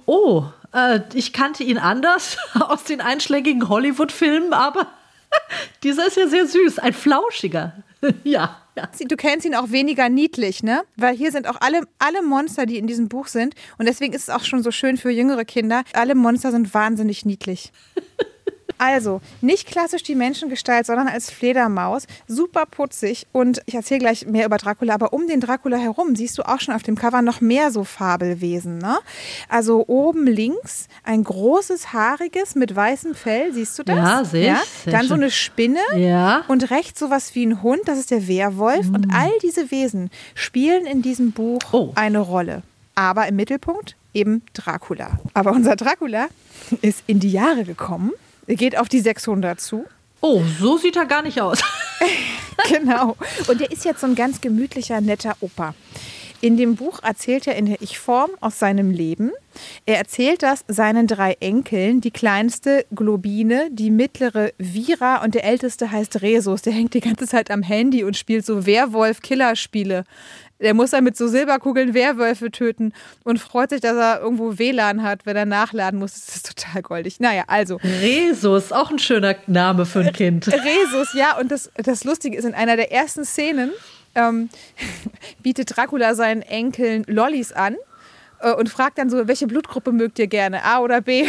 Oh, 0.05 0.45
äh, 0.73 1.01
ich 1.13 1.33
kannte 1.33 1.63
ihn 1.63 1.77
anders 1.77 2.37
aus 2.59 2.83
den 2.83 3.01
einschlägigen 3.01 3.69
Hollywood-Filmen, 3.69 4.53
aber 4.53 4.87
dieser 5.83 6.07
ist 6.07 6.17
ja 6.17 6.27
sehr 6.27 6.47
süß, 6.47 6.79
ein 6.79 6.93
flauschiger. 6.93 7.73
ja. 8.23 8.57
Ja. 8.77 8.89
Du 9.05 9.17
kennst 9.17 9.45
ihn 9.45 9.53
auch 9.53 9.71
weniger 9.71 10.07
niedlich, 10.07 10.63
ne? 10.63 10.83
Weil 10.95 11.13
hier 11.13 11.33
sind 11.33 11.45
auch 11.45 11.57
alle, 11.59 11.81
alle 11.99 12.21
Monster, 12.21 12.65
die 12.65 12.77
in 12.77 12.87
diesem 12.87 13.09
Buch 13.09 13.27
sind. 13.27 13.53
Und 13.77 13.85
deswegen 13.85 14.13
ist 14.13 14.23
es 14.23 14.29
auch 14.29 14.45
schon 14.45 14.63
so 14.63 14.71
schön 14.71 14.95
für 14.95 15.09
jüngere 15.09 15.43
Kinder. 15.43 15.83
Alle 15.91 16.15
Monster 16.15 16.51
sind 16.51 16.73
wahnsinnig 16.73 17.25
niedlich. 17.25 17.73
Also, 18.83 19.21
nicht 19.41 19.67
klassisch 19.67 20.01
die 20.01 20.15
Menschengestalt, 20.15 20.87
sondern 20.87 21.07
als 21.07 21.29
Fledermaus. 21.29 22.07
Super 22.27 22.65
putzig. 22.65 23.27
Und 23.31 23.61
ich 23.67 23.75
erzähle 23.75 23.99
gleich 23.99 24.25
mehr 24.25 24.47
über 24.47 24.57
Dracula, 24.57 24.95
aber 24.95 25.13
um 25.13 25.27
den 25.27 25.39
Dracula 25.39 25.77
herum 25.77 26.15
siehst 26.15 26.35
du 26.39 26.41
auch 26.41 26.59
schon 26.59 26.73
auf 26.73 26.81
dem 26.81 26.95
Cover 26.95 27.21
noch 27.21 27.41
mehr 27.41 27.69
so 27.69 27.83
Fabelwesen. 27.83 28.79
Ne? 28.79 28.97
Also 29.49 29.85
oben 29.87 30.25
links 30.25 30.87
ein 31.03 31.23
großes, 31.23 31.93
haariges 31.93 32.55
mit 32.55 32.75
weißem 32.75 33.13
Fell, 33.13 33.53
siehst 33.53 33.77
du 33.77 33.83
das? 33.83 33.95
Ja, 33.97 34.25
sehe 34.25 34.53
ich. 34.53 34.69
Sehr 34.83 34.93
Dann 34.93 35.07
so 35.07 35.13
eine 35.13 35.29
Spinne. 35.29 35.79
Ja. 35.95 36.43
Und 36.47 36.71
rechts 36.71 36.99
sowas 36.99 37.35
wie 37.35 37.45
ein 37.45 37.61
Hund, 37.61 37.81
das 37.85 37.99
ist 37.99 38.09
der 38.09 38.27
Werwolf. 38.27 38.87
Und 38.87 39.13
all 39.13 39.31
diese 39.43 39.69
Wesen 39.69 40.09
spielen 40.33 40.87
in 40.87 41.03
diesem 41.03 41.33
Buch 41.33 41.59
Oh. 41.71 41.91
eine 41.93 42.17
Rolle. 42.19 42.63
Aber 42.95 43.27
im 43.27 43.35
Mittelpunkt 43.35 43.95
eben 44.15 44.41
Dracula. 44.53 45.19
Aber 45.35 45.51
unser 45.51 45.75
Dracula 45.75 46.29
ist 46.81 47.03
in 47.05 47.19
die 47.19 47.31
Jahre 47.31 47.63
gekommen. 47.63 48.11
Er 48.51 48.57
geht 48.57 48.77
auf 48.77 48.89
die 48.89 48.99
600 48.99 49.61
zu. 49.61 49.85
Oh, 50.19 50.41
so 50.59 50.77
sieht 50.77 50.97
er 50.97 51.05
gar 51.05 51.21
nicht 51.21 51.39
aus. 51.39 51.63
Genau. 52.69 53.15
Und 53.47 53.59
der 53.59 53.71
ist 53.71 53.85
jetzt 53.85 54.01
so 54.01 54.07
ein 54.07 54.13
ganz 54.13 54.39
gemütlicher, 54.39 55.01
netter 55.01 55.35
Opa. 55.39 55.73
In 56.41 56.57
dem 56.57 56.75
Buch 56.75 57.01
erzählt 57.01 57.47
er 57.47 57.55
in 57.55 57.65
der 57.65 57.81
Ich-Form 57.81 58.29
aus 58.39 58.59
seinem 58.59 58.91
Leben. 58.91 59.31
Er 59.85 59.97
erzählt 59.97 60.43
das 60.43 60.63
seinen 60.67 61.07
drei 61.07 61.37
Enkeln. 61.39 62.01
Die 62.01 62.11
kleinste 62.11 62.85
Globine, 62.93 63.69
die 63.71 63.89
mittlere 63.89 64.51
Vira 64.57 65.23
und 65.23 65.33
der 65.33 65.43
älteste 65.43 65.91
heißt 65.91 66.21
Resus. 66.21 66.61
Der 66.61 66.73
hängt 66.73 66.93
die 66.93 66.99
ganze 66.99 67.25
Zeit 67.25 67.49
am 67.49 67.63
Handy 67.63 68.03
und 68.03 68.15
spielt 68.15 68.45
so 68.45 68.65
Werwolf-Killerspiele. 68.65 70.03
Der 70.61 70.73
muss 70.73 70.91
dann 70.91 71.03
mit 71.03 71.17
so 71.17 71.27
Silberkugeln 71.27 71.93
Werwölfe 71.93 72.51
töten 72.51 72.93
und 73.23 73.39
freut 73.39 73.71
sich, 73.71 73.81
dass 73.81 73.95
er 73.95 74.21
irgendwo 74.21 74.57
WLAN 74.57 75.03
hat, 75.03 75.25
wenn 75.25 75.35
er 75.35 75.45
nachladen 75.45 75.99
muss. 75.99 76.13
Das 76.13 76.35
ist 76.35 76.55
total 76.55 76.81
goldig. 76.81 77.19
Naja, 77.19 77.43
also. 77.47 77.79
Resus, 78.01 78.71
auch 78.71 78.91
ein 78.91 78.99
schöner 78.99 79.35
Name 79.47 79.85
für 79.85 80.01
ein 80.01 80.13
Kind. 80.13 80.47
Resus, 80.47 81.13
ja, 81.13 81.37
und 81.39 81.51
das, 81.51 81.71
das 81.75 82.03
Lustige 82.03 82.37
ist, 82.37 82.45
in 82.45 82.53
einer 82.53 82.75
der 82.75 82.91
ersten 82.91 83.25
Szenen 83.25 83.71
ähm, 84.15 84.49
bietet 85.43 85.75
Dracula 85.75 86.15
seinen 86.15 86.41
Enkeln 86.41 87.03
Lollis 87.07 87.51
an 87.51 87.75
äh, 88.39 88.51
und 88.53 88.69
fragt 88.69 88.97
dann 88.97 89.09
so, 89.09 89.27
welche 89.27 89.47
Blutgruppe 89.47 89.91
mögt 89.91 90.19
ihr 90.19 90.27
gerne, 90.27 90.63
A 90.63 90.79
oder 90.79 91.01
B? 91.01 91.27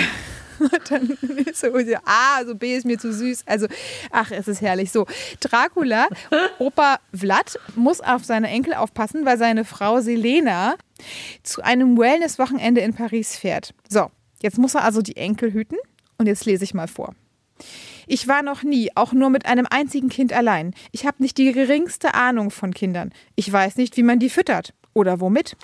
Und 0.63 0.81
dann 0.91 1.11
ist 1.47 1.61
so, 1.61 1.71
so, 1.71 1.95
A, 2.05 2.37
also 2.37 2.55
B 2.55 2.77
ist 2.77 2.87
mir 2.87 2.99
zu 2.99 3.13
süß. 3.13 3.45
Also, 3.47 3.67
ach, 4.11 4.31
es 4.31 4.49
ist 4.49 4.61
herrlich. 4.61 4.93
So, 4.93 5.07
Dracula, 5.41 6.09
Opa 6.59 6.99
Vlad, 7.15 7.59
muss 7.75 8.01
auf 8.01 8.25
seine 8.25 8.49
Enkel 8.49 8.75
aufpassen, 8.75 9.25
weil 9.25 9.39
seine 9.39 9.65
Frau 9.65 10.01
Selena 10.01 10.77
zu 11.43 11.63
einem 11.63 11.99
Wellness-Wochenende 11.99 12.81
in 12.81 12.95
Paris 12.95 13.37
fährt. 13.37 13.75
So, 13.89 14.11
jetzt 14.41 14.59
muss 14.59 14.75
er 14.75 14.85
also 14.85 15.03
die 15.03 15.17
Enkel 15.17 15.53
hüten. 15.53 15.77
Und 16.19 16.27
jetzt 16.27 16.45
lese 16.45 16.63
ich 16.65 16.75
mal 16.75 16.89
vor. 16.89 17.15
Ich 18.07 18.29
war 18.29 18.43
noch 18.43 18.63
nie, 18.63 18.91
auch 18.95 19.13
nur 19.13 19.31
mit 19.31 19.47
einem 19.47 19.67
einzigen 19.69 20.09
Kind 20.09 20.33
allein. 20.33 20.75
Ich 20.91 21.07
habe 21.07 21.23
nicht 21.23 21.39
die 21.39 21.53
geringste 21.53 22.15
Ahnung 22.15 22.51
von 22.51 22.75
Kindern. 22.75 23.11
Ich 23.37 23.51
weiß 23.53 23.77
nicht, 23.77 23.97
wie 23.97 24.03
man 24.03 24.19
die 24.19 24.31
füttert 24.31 24.75
oder 24.95 25.21
womit 25.21 25.57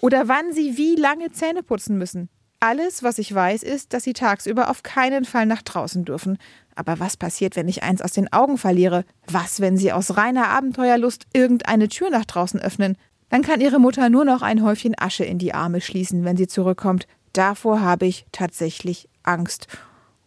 oder 0.00 0.28
wann 0.28 0.52
sie 0.52 0.76
wie 0.76 0.96
lange 0.96 1.32
Zähne 1.32 1.62
putzen 1.62 1.98
müssen. 1.98 2.28
Alles, 2.60 3.02
was 3.02 3.18
ich 3.18 3.34
weiß, 3.34 3.62
ist, 3.62 3.92
dass 3.92 4.04
sie 4.04 4.14
tagsüber 4.14 4.70
auf 4.70 4.82
keinen 4.82 5.24
Fall 5.24 5.46
nach 5.46 5.62
draußen 5.62 6.04
dürfen. 6.04 6.38
Aber 6.74 6.98
was 6.98 7.16
passiert, 7.16 7.56
wenn 7.56 7.68
ich 7.68 7.82
eins 7.82 8.02
aus 8.02 8.12
den 8.12 8.32
Augen 8.32 8.58
verliere? 8.58 9.04
Was, 9.26 9.60
wenn 9.60 9.76
sie 9.76 9.92
aus 9.92 10.16
reiner 10.16 10.48
Abenteuerlust 10.48 11.26
irgendeine 11.32 11.88
Tür 11.88 12.10
nach 12.10 12.24
draußen 12.24 12.60
öffnen? 12.60 12.96
Dann 13.28 13.42
kann 13.42 13.60
ihre 13.60 13.78
Mutter 13.78 14.08
nur 14.08 14.24
noch 14.24 14.42
ein 14.42 14.62
Häufchen 14.62 14.94
Asche 14.98 15.24
in 15.24 15.38
die 15.38 15.52
Arme 15.52 15.80
schließen, 15.80 16.24
wenn 16.24 16.36
sie 16.36 16.46
zurückkommt. 16.46 17.06
Davor 17.32 17.80
habe 17.80 18.06
ich 18.06 18.26
tatsächlich 18.32 19.08
Angst. 19.22 19.66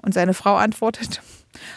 Und 0.02 0.14
seine 0.14 0.34
Frau 0.34 0.56
antwortet: 0.56 1.22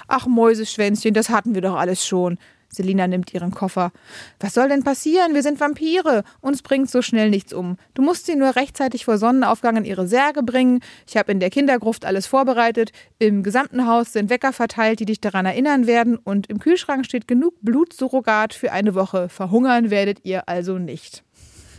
Ach, 0.08 0.26
Mäuseschwänzchen, 0.26 1.14
das 1.14 1.30
hatten 1.30 1.54
wir 1.54 1.62
doch 1.62 1.76
alles 1.76 2.06
schon. 2.06 2.38
Selina 2.72 3.06
nimmt 3.06 3.34
ihren 3.34 3.50
Koffer. 3.50 3.92
Was 4.40 4.54
soll 4.54 4.68
denn 4.68 4.82
passieren? 4.82 5.34
Wir 5.34 5.42
sind 5.42 5.60
Vampire. 5.60 6.24
Uns 6.40 6.62
bringt 6.62 6.90
so 6.90 7.02
schnell 7.02 7.28
nichts 7.28 7.52
um. 7.52 7.76
Du 7.92 8.00
musst 8.00 8.26
sie 8.26 8.34
nur 8.34 8.56
rechtzeitig 8.56 9.04
vor 9.04 9.18
Sonnenaufgang 9.18 9.76
in 9.76 9.84
ihre 9.84 10.08
Särge 10.08 10.42
bringen. 10.42 10.80
Ich 11.06 11.16
habe 11.16 11.30
in 11.32 11.40
der 11.40 11.50
Kindergruft 11.50 12.06
alles 12.06 12.26
vorbereitet. 12.26 12.92
Im 13.18 13.42
gesamten 13.42 13.86
Haus 13.86 14.14
sind 14.14 14.30
Wecker 14.30 14.54
verteilt, 14.54 15.00
die 15.00 15.04
dich 15.04 15.20
daran 15.20 15.44
erinnern 15.44 15.86
werden. 15.86 16.16
Und 16.16 16.48
im 16.48 16.58
Kühlschrank 16.58 17.04
steht 17.04 17.28
genug 17.28 17.54
Blutsurrogat 17.60 18.54
für 18.54 18.72
eine 18.72 18.94
Woche. 18.94 19.28
Verhungern 19.28 19.90
werdet 19.90 20.20
ihr 20.24 20.48
also 20.48 20.78
nicht. 20.78 21.22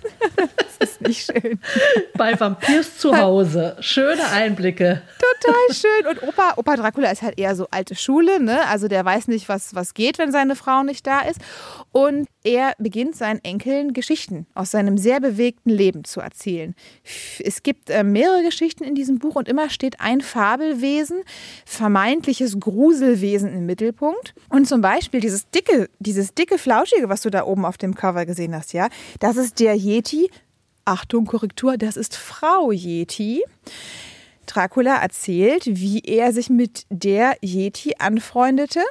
das 0.79 0.89
ist 0.91 1.01
nicht 1.01 1.25
schön. 1.25 1.59
Bei 2.17 2.39
Vampirs 2.39 2.97
zu 2.97 3.15
Hause. 3.17 3.77
Schöne 3.79 4.27
Einblicke. 4.29 5.01
Total 5.19 5.55
schön. 5.73 6.07
Und 6.07 6.23
Opa, 6.23 6.53
Opa 6.57 6.75
Dracula 6.75 7.12
ist 7.12 7.21
halt 7.21 7.39
eher 7.39 7.55
so 7.55 7.67
alte 7.71 7.95
Schule, 7.95 8.41
ne? 8.41 8.67
Also 8.67 8.88
der 8.88 9.03
weiß 9.03 9.27
nicht, 9.27 9.49
was, 9.49 9.75
was 9.75 9.93
geht, 9.93 10.17
wenn 10.17 10.31
seine 10.31 10.55
Frau 10.55 10.83
nicht 10.83 11.05
da 11.05 11.21
ist. 11.21 11.39
Und 11.91 12.27
er 12.43 12.73
beginnt 12.77 13.15
seinen 13.15 13.43
Enkeln 13.43 13.93
Geschichten 13.93 14.47
aus 14.53 14.71
seinem 14.71 14.97
sehr 14.97 15.19
bewegten 15.19 15.69
Leben 15.69 16.03
zu 16.03 16.19
erzählen. 16.19 16.75
Es 17.39 17.63
gibt 17.63 17.89
äh, 17.89 18.03
mehrere 18.03 18.43
Geschichten 18.43 18.83
in 18.83 18.95
diesem 18.95 19.19
Buch 19.19 19.36
und 19.36 19.47
immer 19.47 19.69
steht 19.69 20.01
ein 20.01 20.21
Fabelwesen, 20.21 21.21
vermeintliches 21.65 22.59
Gruselwesen 22.59 23.53
im 23.53 23.65
Mittelpunkt. 23.65 24.33
Und 24.49 24.67
zum 24.67 24.81
Beispiel 24.81 25.19
dieses 25.19 25.49
dicke, 25.49 25.89
dieses 25.99 26.33
dicke 26.33 26.57
Flauschige, 26.57 27.09
was 27.09 27.21
du 27.21 27.29
da 27.29 27.45
oben 27.45 27.65
auf 27.65 27.77
dem 27.77 27.95
Cover 27.95 28.25
gesehen 28.25 28.55
hast, 28.55 28.73
ja, 28.73 28.89
das 29.19 29.38
ist 29.38 29.59
der 29.59 29.75
Yeti. 29.75 30.29
Achtung, 30.85 31.25
Korrektur, 31.25 31.77
das 31.77 31.97
ist 31.97 32.15
Frau 32.15 32.71
Yeti. 32.71 33.43
Dracula 34.45 34.97
erzählt, 35.01 35.63
wie 35.65 35.99
er 35.99 36.33
sich 36.33 36.49
mit 36.49 36.85
der 36.89 37.37
Yeti 37.41 37.95
anfreundete 37.99 38.81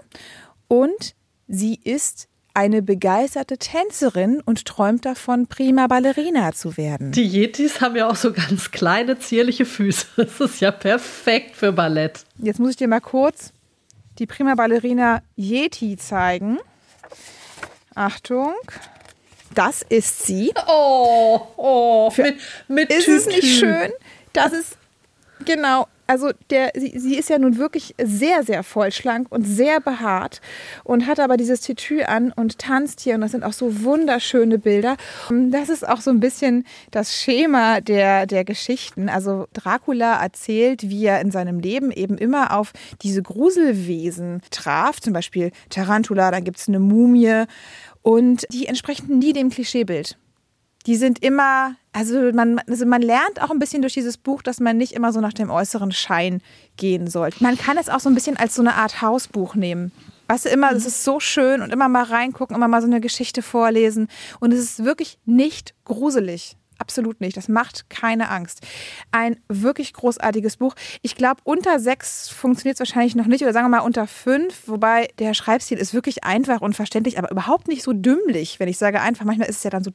und 0.69 1.15
sie 1.47 1.79
ist 1.85 2.29
eine 2.55 2.83
begeisterte 2.83 3.59
Tänzerin 3.59 4.41
und 4.45 4.67
träumt 4.67 5.05
davon, 5.05 5.47
prima 5.47 5.87
Ballerina 5.87 6.53
zu 6.53 6.77
werden. 6.77 7.13
Die 7.13 7.27
Yetis 7.27 7.81
haben 7.81 7.97
ja 7.97 8.09
auch 8.09 8.17
so 8.17 8.33
ganz 8.33 8.71
kleine, 8.71 9.19
zierliche 9.19 9.65
Füße. 9.65 10.07
Das 10.17 10.41
ist 10.41 10.61
ja 10.61 10.71
perfekt 10.71 11.57
für 11.57 11.73
Ballett. 11.73 12.25
Jetzt 12.39 12.61
muss 12.61 12.71
ich 12.71 12.77
dir 12.77 12.89
mal 12.89 13.01
kurz 13.01 13.53
die 14.19 14.27
prima 14.27 14.55
Ballerina 14.55 15.23
Yeti 15.37 15.97
zeigen. 15.97 16.59
Achtung. 17.95 18.55
Das 19.55 19.83
ist 19.89 20.27
sie. 20.27 20.53
Oh, 20.69 21.41
oh, 21.57 22.13
mit, 22.17 22.37
mit 22.69 22.93
Ist 22.93 23.09
es 23.09 23.25
Tütü. 23.25 23.37
nicht 23.37 23.59
schön? 23.59 23.91
Das 24.33 24.53
ist 24.53 24.77
genau. 25.45 25.87
Also 26.09 26.31
der, 26.51 26.73
sie, 26.75 26.99
sie 26.99 27.17
ist 27.17 27.31
ja 27.31 27.39
nun 27.39 27.57
wirklich 27.57 27.95
sehr, 28.03 28.43
sehr 28.43 28.63
vollschlank 28.65 29.29
und 29.31 29.45
sehr 29.45 29.81
behaart 29.81 30.43
und 30.85 31.07
hat 31.07 31.21
aber 31.21 31.39
dieses 31.39 31.63
Tütü 31.63 32.03
an 32.03 32.33
und 32.33 32.59
tanzt 32.59 33.01
hier 33.01 33.15
und 33.15 33.23
das 33.23 33.31
sind 33.31 33.45
auch 33.45 33.55
so 33.55 33.83
wunderschöne 33.83 34.59
Bilder. 34.59 34.97
Und 35.31 35.53
Das 35.53 35.71
ist 35.71 35.89
auch 35.89 36.01
so 36.03 36.11
ein 36.11 36.21
bisschen 36.21 36.67
das 36.91 37.15
Schema 37.17 37.81
der, 37.81 38.27
der 38.27 38.45
Geschichten. 38.45 39.09
Also 39.09 39.47
Dracula 39.55 40.21
erzählt, 40.23 40.83
wie 40.83 41.07
er 41.07 41.21
in 41.23 41.31
seinem 41.31 41.61
Leben 41.61 41.91
eben 41.91 42.19
immer 42.19 42.59
auf 42.59 42.73
diese 43.01 43.23
Gruselwesen 43.23 44.43
traf, 44.51 45.01
zum 45.01 45.15
Beispiel 45.15 45.51
Tarantula, 45.71 46.31
dann 46.31 46.45
gibt 46.45 46.59
es 46.59 46.69
eine 46.69 46.81
Mumie 46.81 47.45
und 48.03 48.47
die 48.53 48.67
entsprechen 48.67 49.19
nie 49.19 49.33
dem 49.33 49.51
Klischeebild. 49.51 50.19
Die 50.87 50.97
sind 50.97 51.23
immer, 51.23 51.77
also 51.93 52.33
man, 52.33 52.59
also 52.69 52.87
man 52.87 53.03
lernt 53.03 53.41
auch 53.41 53.51
ein 53.51 53.61
bisschen 53.61 53.83
durch 53.83 53.95
dieses 53.95 54.17
Buch, 54.19 54.43
dass 54.43 54.59
man 54.59 54.77
nicht 54.77 54.93
immer 54.93 55.13
so 55.13 55.21
nach 55.21 55.33
dem 55.33 55.49
äußeren 55.49 55.93
Schein 55.93 56.43
gehen 56.77 57.09
sollte. 57.09 57.43
Man 57.43 57.57
kann 57.57 57.79
es 57.79 57.89
auch 57.89 58.01
so 58.01 58.09
ein 58.09 58.15
bisschen 58.15 58.37
als 58.37 58.57
so 58.57 58.63
eine 58.63 58.75
Art 58.75 59.01
Hausbuch 59.01 59.55
nehmen. 59.55 59.93
Weißt 60.27 60.47
du, 60.47 60.49
immer, 60.49 60.73
es 60.73 60.87
ist 60.87 61.05
so 61.05 61.21
schön 61.21 61.63
und 61.63 61.73
immer 61.73 61.89
mal 61.89 62.05
reingucken, 62.05 62.57
immer 62.57 62.69
mal 62.69 62.81
so 62.81 62.87
eine 62.87 63.01
Geschichte 63.01 63.43
vorlesen. 63.43 64.09
Und 64.41 64.53
es 64.53 64.61
ist 64.61 64.85
wirklich 64.85 65.19
nicht 65.25 65.75
gruselig. 65.85 66.57
Absolut 66.83 67.21
nicht. 67.21 67.37
Das 67.37 67.49
macht 67.49 67.89
keine 67.91 68.29
Angst. 68.29 68.67
Ein 69.13 69.37
wirklich 69.47 69.93
großartiges 69.93 70.57
Buch. 70.57 70.75
Ich 71.01 71.15
glaube, 71.15 71.41
unter 71.45 71.79
sechs 71.79 72.29
funktioniert 72.29 72.75
es 72.75 72.81
wahrscheinlich 72.81 73.15
noch 73.15 73.27
nicht 73.27 73.43
oder 73.43 73.53
sagen 73.53 73.67
wir 73.67 73.79
mal 73.79 73.87
unter 73.87 74.09
fünf, 74.09 74.67
wobei 74.67 75.09
der 75.21 75.33
Schreibstil 75.33 75.79
ist 75.79 75.95
wirklich 75.95 76.25
einfach 76.25 76.61
und 76.61 76.75
verständlich, 76.75 77.19
aber 77.19 77.31
überhaupt 77.31 77.69
nicht 77.69 77.85
so 77.85 77.93
dümmlich, 77.93 78.59
wenn 78.59 78.67
ich 78.67 78.79
sage 78.79 79.01
einfach. 79.01 79.25
Manchmal 79.25 79.49
ist 79.49 79.59
es 79.59 79.63
ja 79.63 79.71
dann 79.71 79.85
so 79.85 79.93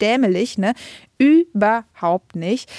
dämlich, 0.00 0.58
ne? 0.58 0.74
Überhaupt 1.18 2.36
nicht. 2.36 2.70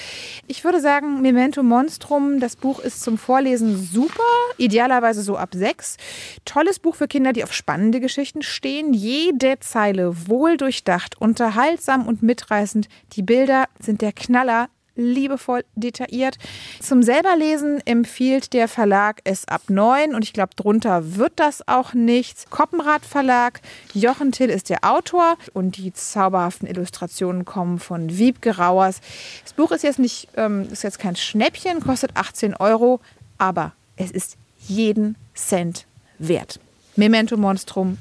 Ich 0.45 0.63
würde 0.63 0.79
sagen, 0.79 1.21
Memento 1.21 1.63
Monstrum, 1.63 2.39
das 2.39 2.55
Buch 2.55 2.79
ist 2.79 3.01
zum 3.01 3.17
Vorlesen 3.17 3.77
super, 3.77 4.23
idealerweise 4.57 5.23
so 5.23 5.37
ab 5.37 5.49
sechs. 5.55 5.97
Tolles 6.45 6.79
Buch 6.79 6.95
für 6.95 7.07
Kinder, 7.07 7.33
die 7.33 7.43
auf 7.43 7.53
spannende 7.53 7.99
Geschichten 7.99 8.43
stehen. 8.43 8.93
Jede 8.93 9.59
Zeile 9.59 10.27
wohl 10.27 10.57
durchdacht, 10.57 11.19
unterhaltsam 11.19 12.07
und 12.07 12.21
mitreißend. 12.21 12.87
Die 13.13 13.23
Bilder 13.23 13.65
sind 13.79 14.01
der 14.01 14.13
Knaller 14.13 14.69
liebevoll 14.97 15.63
detailliert. 15.75 16.37
Zum 16.81 17.03
selberlesen 17.03 17.81
empfiehlt 17.85 18.53
der 18.53 18.67
Verlag 18.67 19.21
es 19.23 19.47
ab 19.47 19.61
neun 19.69 20.13
und 20.13 20.23
ich 20.23 20.33
glaube, 20.33 20.55
drunter 20.55 21.15
wird 21.15 21.33
das 21.37 21.67
auch 21.67 21.93
nichts. 21.93 22.49
Koppenrad 22.49 23.05
Verlag, 23.05 23.61
Jochen 23.93 24.31
Till 24.31 24.49
ist 24.49 24.69
der 24.69 24.83
Autor 24.83 25.37
und 25.53 25.77
die 25.77 25.93
zauberhaften 25.93 26.67
Illustrationen 26.67 27.45
kommen 27.45 27.79
von 27.79 28.17
Wiebke 28.17 28.57
Rauers. 28.57 29.01
Das 29.43 29.53
Buch 29.53 29.71
ist 29.71 29.83
jetzt 29.83 29.99
nicht, 29.99 30.29
ähm, 30.35 30.67
ist 30.71 30.83
jetzt 30.83 30.99
kein 30.99 31.15
Schnäppchen, 31.15 31.79
kostet 31.79 32.11
18 32.15 32.55
Euro, 32.55 32.99
aber 33.37 33.73
es 33.95 34.11
ist 34.11 34.37
jeden 34.59 35.15
Cent 35.35 35.85
wert. 36.19 36.59
Memento 36.95 37.37
Monstrum, 37.37 37.97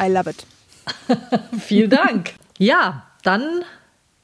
I 0.00 0.08
love 0.08 0.30
it. 0.30 0.46
Vielen 1.58 1.90
Dank. 1.90 2.34
Ja, 2.58 3.06
dann 3.22 3.64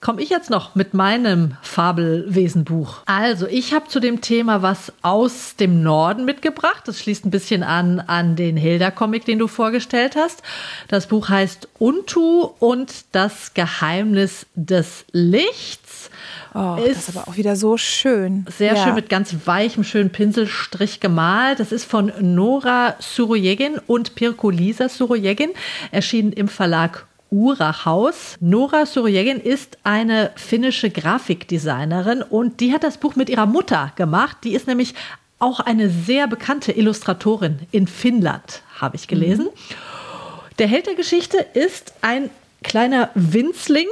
komme 0.02 0.20
ich 0.20 0.28
jetzt 0.28 0.50
noch 0.50 0.74
mit 0.74 0.92
meinem 0.92 1.56
Fabelwesenbuch. 1.62 2.98
Also, 3.06 3.46
ich 3.46 3.72
habe 3.72 3.88
zu 3.88 4.00
dem 4.00 4.20
Thema 4.20 4.60
was 4.60 4.92
aus 5.00 5.56
dem 5.56 5.82
Norden 5.82 6.24
mitgebracht. 6.24 6.82
Das 6.86 6.98
schließt 6.98 7.24
ein 7.24 7.30
bisschen 7.30 7.62
an 7.62 8.00
an 8.00 8.36
den 8.36 8.56
Hilda-Comic, 8.56 9.24
den 9.24 9.38
du 9.38 9.46
vorgestellt 9.46 10.16
hast. 10.16 10.42
Das 10.88 11.06
Buch 11.06 11.28
heißt 11.28 11.68
Untu 11.78 12.50
und 12.58 13.04
das 13.12 13.54
Geheimnis 13.54 14.46
des 14.54 15.04
Lichts. 15.12 16.10
Oh, 16.54 16.76
ist 16.76 16.96
das 16.96 17.08
ist 17.08 17.16
aber 17.16 17.28
auch 17.28 17.36
wieder 17.36 17.56
so 17.56 17.76
schön. 17.76 18.44
Sehr 18.50 18.74
ja. 18.74 18.84
schön 18.84 18.94
mit 18.94 19.08
ganz 19.08 19.34
weichem, 19.46 19.84
schönen 19.84 20.10
Pinselstrich 20.10 21.00
gemalt. 21.00 21.60
Das 21.60 21.72
ist 21.72 21.84
von 21.84 22.12
Nora 22.20 22.96
Surojegin 22.98 23.78
und 23.86 24.16
Pirko 24.16 24.50
Lisa 24.50 24.88
Surojegin, 24.88 25.50
erschienen 25.92 26.32
im 26.32 26.48
Verlag 26.48 27.06
Urachhaus. 27.32 28.36
Nora 28.40 28.86
Surjegin 28.86 29.40
ist 29.40 29.78
eine 29.82 30.30
finnische 30.36 30.90
Grafikdesignerin 30.90 32.22
und 32.22 32.60
die 32.60 32.72
hat 32.72 32.84
das 32.84 32.98
Buch 32.98 33.16
mit 33.16 33.30
ihrer 33.30 33.46
Mutter 33.46 33.92
gemacht. 33.96 34.36
Die 34.44 34.54
ist 34.54 34.68
nämlich 34.68 34.94
auch 35.38 35.58
eine 35.58 35.88
sehr 35.88 36.28
bekannte 36.28 36.70
Illustratorin 36.72 37.60
in 37.72 37.88
Finnland, 37.88 38.62
habe 38.80 38.96
ich 38.96 39.08
gelesen. 39.08 39.46
Mhm. 39.46 40.58
Der 40.58 40.68
Held 40.68 40.86
der 40.86 40.94
Geschichte 40.94 41.38
ist 41.54 41.94
ein 42.02 42.30
kleiner 42.62 43.10
Winzling. 43.14 43.88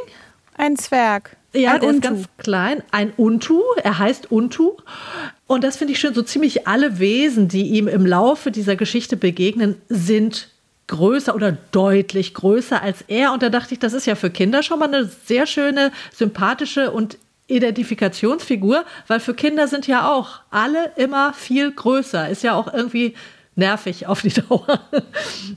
Ein 0.56 0.76
Zwerg. 0.76 1.36
Ja, 1.52 1.74
ein 1.74 1.80
der 1.80 1.88
Untu. 1.88 1.96
ist 1.96 2.02
ganz 2.02 2.28
klein. 2.38 2.82
Ein 2.92 3.12
Untu. 3.16 3.62
Er 3.82 3.98
heißt 3.98 4.30
Untu. 4.30 4.74
Und 5.46 5.64
das 5.64 5.78
finde 5.78 5.94
ich 5.94 5.98
schön. 5.98 6.14
So 6.14 6.22
ziemlich 6.22 6.68
alle 6.68 6.98
Wesen, 6.98 7.48
die 7.48 7.70
ihm 7.70 7.88
im 7.88 8.06
Laufe 8.06 8.50
dieser 8.50 8.76
Geschichte 8.76 9.16
begegnen, 9.16 9.80
sind 9.88 10.48
größer 10.90 11.34
oder 11.34 11.56
deutlich 11.72 12.34
größer 12.34 12.82
als 12.82 13.02
er. 13.06 13.32
Und 13.32 13.42
da 13.42 13.48
dachte 13.48 13.72
ich, 13.72 13.80
das 13.80 13.92
ist 13.92 14.06
ja 14.06 14.16
für 14.16 14.30
Kinder 14.30 14.62
schon 14.62 14.78
mal 14.78 14.88
eine 14.88 15.04
sehr 15.06 15.46
schöne, 15.46 15.92
sympathische 16.12 16.90
und 16.90 17.16
Identifikationsfigur, 17.46 18.84
weil 19.06 19.20
für 19.20 19.34
Kinder 19.34 19.66
sind 19.68 19.86
ja 19.86 20.10
auch 20.10 20.40
alle 20.50 20.92
immer 20.96 21.32
viel 21.32 21.70
größer. 21.72 22.28
Ist 22.28 22.42
ja 22.42 22.54
auch 22.54 22.72
irgendwie 22.72 23.14
nervig 23.56 24.06
auf 24.08 24.22
die 24.22 24.28
Dauer. 24.48 24.80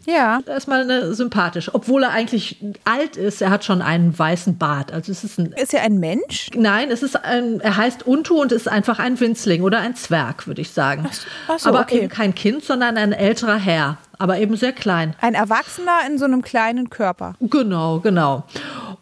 Ja. 0.06 0.42
Erstmal 0.46 0.82
eine 0.82 1.16
sympathisch, 1.16 1.74
obwohl 1.74 2.04
er 2.04 2.12
eigentlich 2.12 2.58
alt 2.86 3.18
ist. 3.18 3.42
Er 3.42 3.50
hat 3.50 3.64
schon 3.64 3.82
einen 3.82 4.18
weißen 4.18 4.58
Bart. 4.58 4.92
Also 4.92 5.12
es 5.12 5.24
ist 5.24 5.40
ein. 5.40 5.54
Ist 5.54 5.74
er 5.74 5.82
ein 5.82 6.00
Mensch? 6.00 6.50
Nein, 6.56 6.92
es 6.92 7.02
ist 7.02 7.16
ein. 7.16 7.60
Er 7.62 7.78
heißt 7.78 8.06
Untu 8.06 8.40
und 8.40 8.52
ist 8.52 8.68
einfach 8.68 9.00
ein 9.00 9.20
Winzling 9.20 9.64
oder 9.64 9.80
ein 9.80 9.96
Zwerg, 9.96 10.46
würde 10.48 10.62
ich 10.62 10.72
sagen. 10.72 11.08
Ach, 11.10 11.18
ach 11.48 11.60
so, 11.60 11.70
Aber 11.70 11.82
okay. 11.82 12.00
eben 12.00 12.10
kein 12.10 12.36
Kind, 12.36 12.64
sondern 12.64 12.98
ein 12.98 13.14
älterer 13.14 13.58
Herr. 13.58 13.98
Aber 14.18 14.38
eben 14.38 14.56
sehr 14.56 14.74
klein. 14.74 15.16
Ein 15.22 15.34
Erwachsener 15.34 16.00
in 16.08 16.18
so 16.18 16.26
einem 16.26 16.42
kleinen 16.42 16.90
Körper. 16.90 17.36
Genau, 17.40 18.00
genau. 18.00 18.44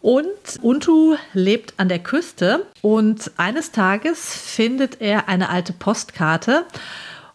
Und 0.00 0.26
Untu 0.62 1.16
lebt 1.32 1.74
an 1.76 1.88
der 1.88 2.00
Küste 2.00 2.66
und 2.80 3.30
eines 3.36 3.70
Tages 3.70 4.34
findet 4.34 5.00
er 5.00 5.28
eine 5.28 5.48
alte 5.48 5.72
Postkarte 5.72 6.64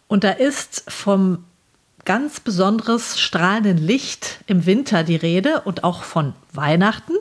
und 0.08 0.24
da 0.24 0.32
ist 0.32 0.84
vom 0.88 1.46
ganz 2.04 2.40
besonderes 2.40 3.20
strahlenden 3.20 3.78
Licht 3.78 4.40
im 4.48 4.66
Winter 4.66 5.04
die 5.04 5.16
Rede 5.16 5.62
und 5.62 5.84
auch 5.84 6.04
von 6.04 6.34
Weihnachten. 6.54 7.14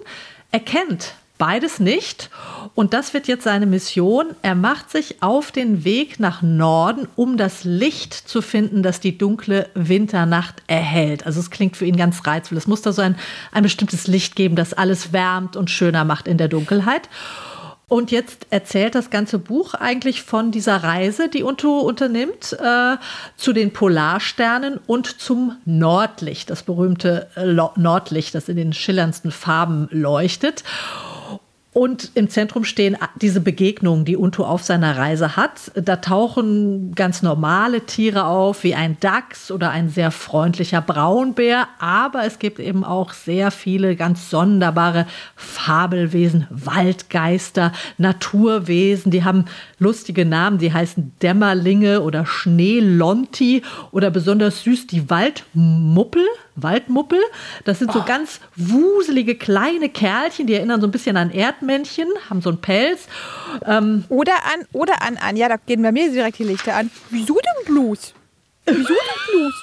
Er 0.53 0.61
kennt 0.61 1.15
beides 1.39 1.81
nicht 1.81 2.31
und 2.75 2.93
das 2.93 3.15
wird 3.15 3.29
jetzt 3.29 3.45
seine 3.45 3.67
Mission. 3.67 4.37
Er 4.43 4.55
macht 4.55 4.91
sich 4.91 5.23
auf 5.23 5.51
den 5.51 5.85
Weg 5.85 6.21
nach 6.21 6.43
Norden, 6.43 7.09
um 7.17 7.37
das 7.37 7.65
Licht 7.65 8.13
zu 8.13 8.43
finden, 8.43 8.83
das 8.83 9.01
die 9.01 9.17
dunkle 9.17 9.69
Winternacht 9.75 10.63
erhält. 10.67 11.25
Also 11.27 11.41
es 11.41 11.51
klingt 11.51 11.77
für 11.77 11.87
ihn 11.87 11.97
ganz 11.97 12.27
reizvoll. 12.27 12.59
Es 12.59 12.67
muss 12.67 12.83
da 12.83 12.93
so 12.93 13.03
ein, 13.03 13.17
ein 13.53 13.63
bestimmtes 13.63 14.07
Licht 14.07 14.37
geben, 14.37 14.57
das 14.57 14.75
alles 14.75 15.13
wärmt 15.13 15.57
und 15.57 15.71
schöner 15.71 16.05
macht 16.05 16.29
in 16.29 16.39
der 16.39 16.49
Dunkelheit. 16.49 17.09
Und 17.89 18.11
jetzt 18.11 18.49
erzählt 18.51 18.97
das 18.97 19.11
ganze 19.11 19.39
Buch 19.39 19.75
eigentlich 19.75 20.23
von 20.23 20.51
dieser 20.51 20.83
Reise, 20.83 21.29
die 21.29 21.45
Unto 21.45 21.79
unternimmt, 21.79 22.53
äh, 22.53 22.97
zu 23.37 23.53
den 23.53 23.73
Polarsternen 23.73 24.81
und 24.89 25.21
zum 25.21 25.57
Nordlicht, 25.65 26.51
das 26.51 26.65
berühmte 26.65 27.29
Nordlicht, 27.77 28.35
das 28.35 28.49
in 28.49 28.57
den 28.57 28.73
schillerndsten 28.73 29.31
Farben 29.31 29.89
leuchtet. 29.93 30.65
Und 31.77 32.13
im 32.15 32.31
Zentrum 32.31 32.65
stehen 32.65 32.97
diese 33.21 33.43
Begegnungen, 33.43 34.07
die 34.07 34.17
Unto 34.17 34.47
auf 34.47 34.63
seiner 34.63 34.97
Reise 34.97 35.37
hat. 35.37 35.73
Da 35.75 35.97
tauchen 35.97 36.95
ganz 36.95 37.21
normale 37.21 37.83
Tiere 37.83 38.25
auf, 38.25 38.65
wie 38.65 38.75
ein 38.75 38.97
Dachs 39.01 39.51
oder 39.51 39.73
ein 39.73 39.91
sehr 39.91 40.11
freundlicher 40.11 40.81
Braunbär. 40.81 41.69
Aber 41.79 42.25
es 42.25 42.39
gibt 42.39 42.61
eben 42.61 42.83
auch 42.83 43.13
sehr 43.13 43.51
viele 43.51 43.95
ganz 43.95 44.31
sonderbare 44.31 45.07
Fabelwesen, 45.35 46.47
Waldgeister, 46.49 47.73
Naturwesen. 47.99 49.13
Die 49.13 49.25
haben 49.25 49.45
lustige 49.79 50.25
Namen. 50.25 50.57
Die 50.57 50.73
heißen 50.73 51.13
Dämmerlinge 51.21 52.01
oder 52.01 52.25
Schneelonti 52.25 53.61
oder 53.91 54.11
besonders 54.11 54.63
süß 54.63 54.87
die 54.87 55.11
Waldmuppel. 55.11 56.25
Waldmuppel. 56.57 57.21
Das 57.65 57.79
sind 57.79 57.93
so 57.93 58.01
oh. 58.01 58.05
ganz 58.05 58.41
wuselige 58.57 59.37
kleine 59.37 59.89
Kerlchen, 59.89 60.47
die 60.47 60.55
erinnern 60.55 60.81
so 60.81 60.87
ein 60.87 60.91
bisschen 60.91 61.17
an 61.17 61.31
Erdmännchen, 61.31 62.09
haben 62.29 62.43
so 62.43 62.51
einen 62.51 62.61
Pelz. 62.61 63.07
Ähm 63.65 64.05
oder 64.09 64.35
an, 64.45 64.67
oder 64.73 65.03
an, 65.03 65.17
an, 65.17 65.37
ja, 65.37 65.49
da 65.49 65.57
gehen 65.57 65.83
bei 65.83 65.93
mir 65.93 66.11
direkt 66.11 66.39
die 66.39 66.45
Lichter 66.45 66.75
an. 66.75 66.91
Wieso 67.11 67.35
denn 67.35 67.65
Blues? 67.67 68.15
Wieso 68.65 68.89
denn 68.89 69.33
Blues? 69.33 69.55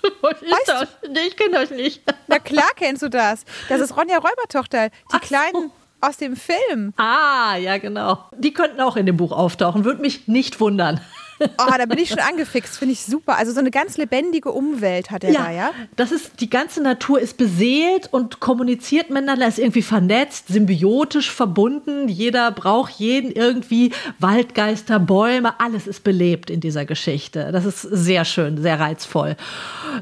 Was 0.20 0.42
ist 0.42 0.50
weißt 0.50 0.68
das? 0.68 0.88
Nee, 1.10 1.26
ich 1.28 1.36
kenne 1.36 1.52
das 1.52 1.70
nicht. 1.70 2.02
Na 2.26 2.38
klar 2.38 2.70
kennst 2.76 3.02
du 3.02 3.08
das. 3.08 3.44
Das 3.68 3.80
ist 3.80 3.96
Ronja 3.96 4.18
Räubertochter, 4.18 4.88
die 4.90 4.94
Ach 5.12 5.20
kleinen. 5.20 5.72
Aus 6.00 6.16
dem 6.16 6.36
Film. 6.36 6.94
Ah, 6.96 7.56
ja, 7.56 7.76
genau. 7.78 8.24
Die 8.36 8.52
könnten 8.52 8.80
auch 8.80 8.94
in 8.94 9.04
dem 9.04 9.16
Buch 9.16 9.32
auftauchen. 9.32 9.84
Würde 9.84 10.00
mich 10.00 10.28
nicht 10.28 10.60
wundern. 10.60 11.00
Oh, 11.58 11.72
da 11.76 11.86
bin 11.86 11.98
ich 11.98 12.08
schon 12.08 12.18
angefixt, 12.18 12.78
finde 12.78 12.92
ich 12.92 13.02
super. 13.02 13.36
Also 13.36 13.52
so 13.52 13.58
eine 13.58 13.70
ganz 13.70 13.96
lebendige 13.96 14.50
Umwelt 14.52 15.10
hat 15.10 15.24
er 15.24 15.30
ja, 15.30 15.44
da, 15.44 15.50
ja? 15.50 15.70
Das 15.96 16.12
ist, 16.12 16.40
die 16.40 16.50
ganze 16.50 16.82
Natur 16.82 17.20
ist 17.20 17.36
beseelt 17.36 18.08
und 18.12 18.40
kommuniziert 18.40 19.10
miteinander, 19.10 19.46
ist 19.46 19.58
irgendwie 19.58 19.82
vernetzt, 19.82 20.48
symbiotisch 20.48 21.30
verbunden. 21.30 22.08
Jeder 22.08 22.50
braucht 22.50 22.92
jeden 22.94 23.32
irgendwie. 23.32 23.92
Waldgeister, 24.18 24.98
Bäume, 24.98 25.58
alles 25.60 25.86
ist 25.86 26.04
belebt 26.04 26.50
in 26.50 26.60
dieser 26.60 26.84
Geschichte. 26.84 27.50
Das 27.52 27.64
ist 27.64 27.82
sehr 27.82 28.24
schön, 28.24 28.60
sehr 28.60 28.80
reizvoll. 28.80 29.36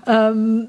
Ähm, 0.07 0.69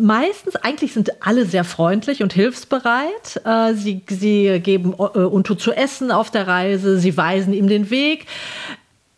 Meistens, 0.00 0.54
eigentlich 0.54 0.92
sind 0.92 1.10
alle 1.26 1.44
sehr 1.44 1.64
freundlich 1.64 2.22
und 2.22 2.32
hilfsbereit. 2.32 3.40
Äh, 3.44 3.74
sie, 3.74 4.02
sie 4.08 4.60
geben 4.60 4.92
äh, 4.92 5.18
Unto 5.18 5.56
zu 5.56 5.72
essen 5.72 6.12
auf 6.12 6.30
der 6.30 6.46
Reise, 6.46 6.98
sie 6.98 7.16
weisen 7.16 7.52
ihm 7.52 7.66
den 7.66 7.90
Weg. 7.90 8.26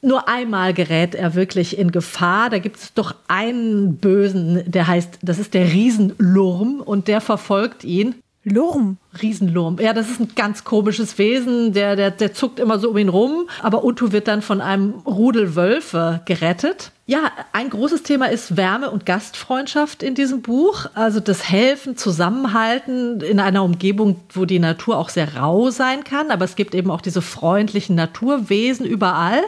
Nur 0.03 0.29
einmal 0.29 0.73
gerät 0.73 1.15
er 1.15 1.35
wirklich 1.35 1.77
in 1.79 1.93
Gefahr. 1.93 2.49
Da 2.49 2.59
gibt 2.59 2.77
es 2.77 2.95
doch 2.95 3.15
einen 3.29 3.97
Bösen, 3.97 4.63
der 4.67 4.87
heißt, 4.87 5.19
das 5.23 5.39
ist 5.39 5.53
der 5.53 5.73
Riesenlurm 5.73 6.81
und 6.81 7.07
der 7.09 7.21
verfolgt 7.21 7.85
ihn. 7.85 8.15
Lurm. 8.43 8.97
Riesenlurm. 9.21 9.79
Ja, 9.81 9.93
das 9.93 10.09
ist 10.09 10.19
ein 10.19 10.31
ganz 10.35 10.65
komisches 10.65 11.19
Wesen, 11.19 11.75
der, 11.75 11.95
der, 11.95 12.11
der 12.11 12.33
zuckt 12.33 12.59
immer 12.59 12.79
so 12.79 12.89
um 12.91 12.97
ihn 12.97 13.11
rum. 13.11 13.49
Aber 13.63 13.85
Utu 13.85 14.13
wird 14.13 14.29
dann 14.29 14.41
von 14.41 14.63
einem 14.63 14.95
Rudel 15.05 15.57
Wölfe 15.57 16.23
gerettet. 16.25 16.93
Ja, 17.05 17.31
ein 17.53 17.69
großes 17.69 18.03
Thema 18.03 18.31
ist 18.31 18.57
Wärme 18.57 18.91
und 18.91 19.05
Gastfreundschaft 19.05 20.03
in 20.03 20.15
diesem 20.15 20.41
Buch. 20.41 20.87
Also 20.95 21.21
das 21.21 21.51
Helfen, 21.51 21.99
Zusammenhalten 21.99 23.21
in 23.21 23.41
einer 23.41 23.63
Umgebung, 23.63 24.21
wo 24.31 24.47
die 24.47 24.59
Natur 24.59 24.97
auch 24.97 25.11
sehr 25.11 25.37
rau 25.37 25.71
sein 25.71 26.03
kann. 26.05 26.31
Aber 26.31 26.47
es 26.47 26.57
gibt 26.57 26.75
eben 26.75 26.91
auch 26.91 27.03
diese 27.03 27.21
freundlichen 27.21 27.95
Naturwesen 27.95 28.87
überall. 28.87 29.43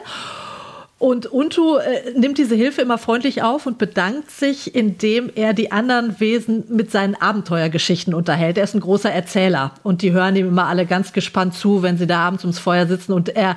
Und 1.03 1.27
Untu 1.27 1.79
äh, 1.79 2.13
nimmt 2.17 2.39
diese 2.39 2.55
Hilfe 2.55 2.81
immer 2.81 2.97
freundlich 2.97 3.43
auf 3.43 3.67
und 3.67 3.77
bedankt 3.77 4.31
sich, 4.31 4.73
indem 4.73 5.33
er 5.35 5.53
die 5.53 5.73
anderen 5.73 6.21
Wesen 6.21 6.63
mit 6.69 6.93
seinen 6.93 7.17
Abenteuergeschichten 7.17 8.15
unterhält. 8.15 8.57
Er 8.57 8.63
ist 8.63 8.75
ein 8.75 8.81
großer 8.81 9.11
Erzähler 9.11 9.73
und 9.83 10.03
die 10.03 10.13
hören 10.13 10.37
ihm 10.37 10.47
immer 10.47 10.67
alle 10.67 10.87
ganz 10.87 11.13
gespannt 11.13 11.55
zu, 11.55 11.83
wenn 11.83 11.99
sie 11.99 12.07
da 12.07 12.21
abends 12.21 12.45
ums 12.45 12.61
Feuer 12.61 12.87
sitzen. 12.87 13.15
Und 13.15 13.31
er, 13.31 13.57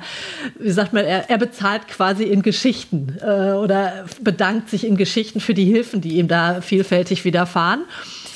wie 0.58 0.72
sagt 0.72 0.92
man, 0.92 1.04
er, 1.04 1.30
er 1.30 1.38
bezahlt 1.38 1.86
quasi 1.86 2.24
in 2.24 2.42
Geschichten 2.42 3.16
äh, 3.22 3.52
oder 3.52 4.06
bedankt 4.20 4.68
sich 4.68 4.84
in 4.84 4.96
Geschichten 4.96 5.38
für 5.38 5.54
die 5.54 5.66
Hilfen, 5.66 6.00
die 6.00 6.16
ihm 6.18 6.26
da 6.26 6.60
vielfältig 6.60 7.24
widerfahren 7.24 7.84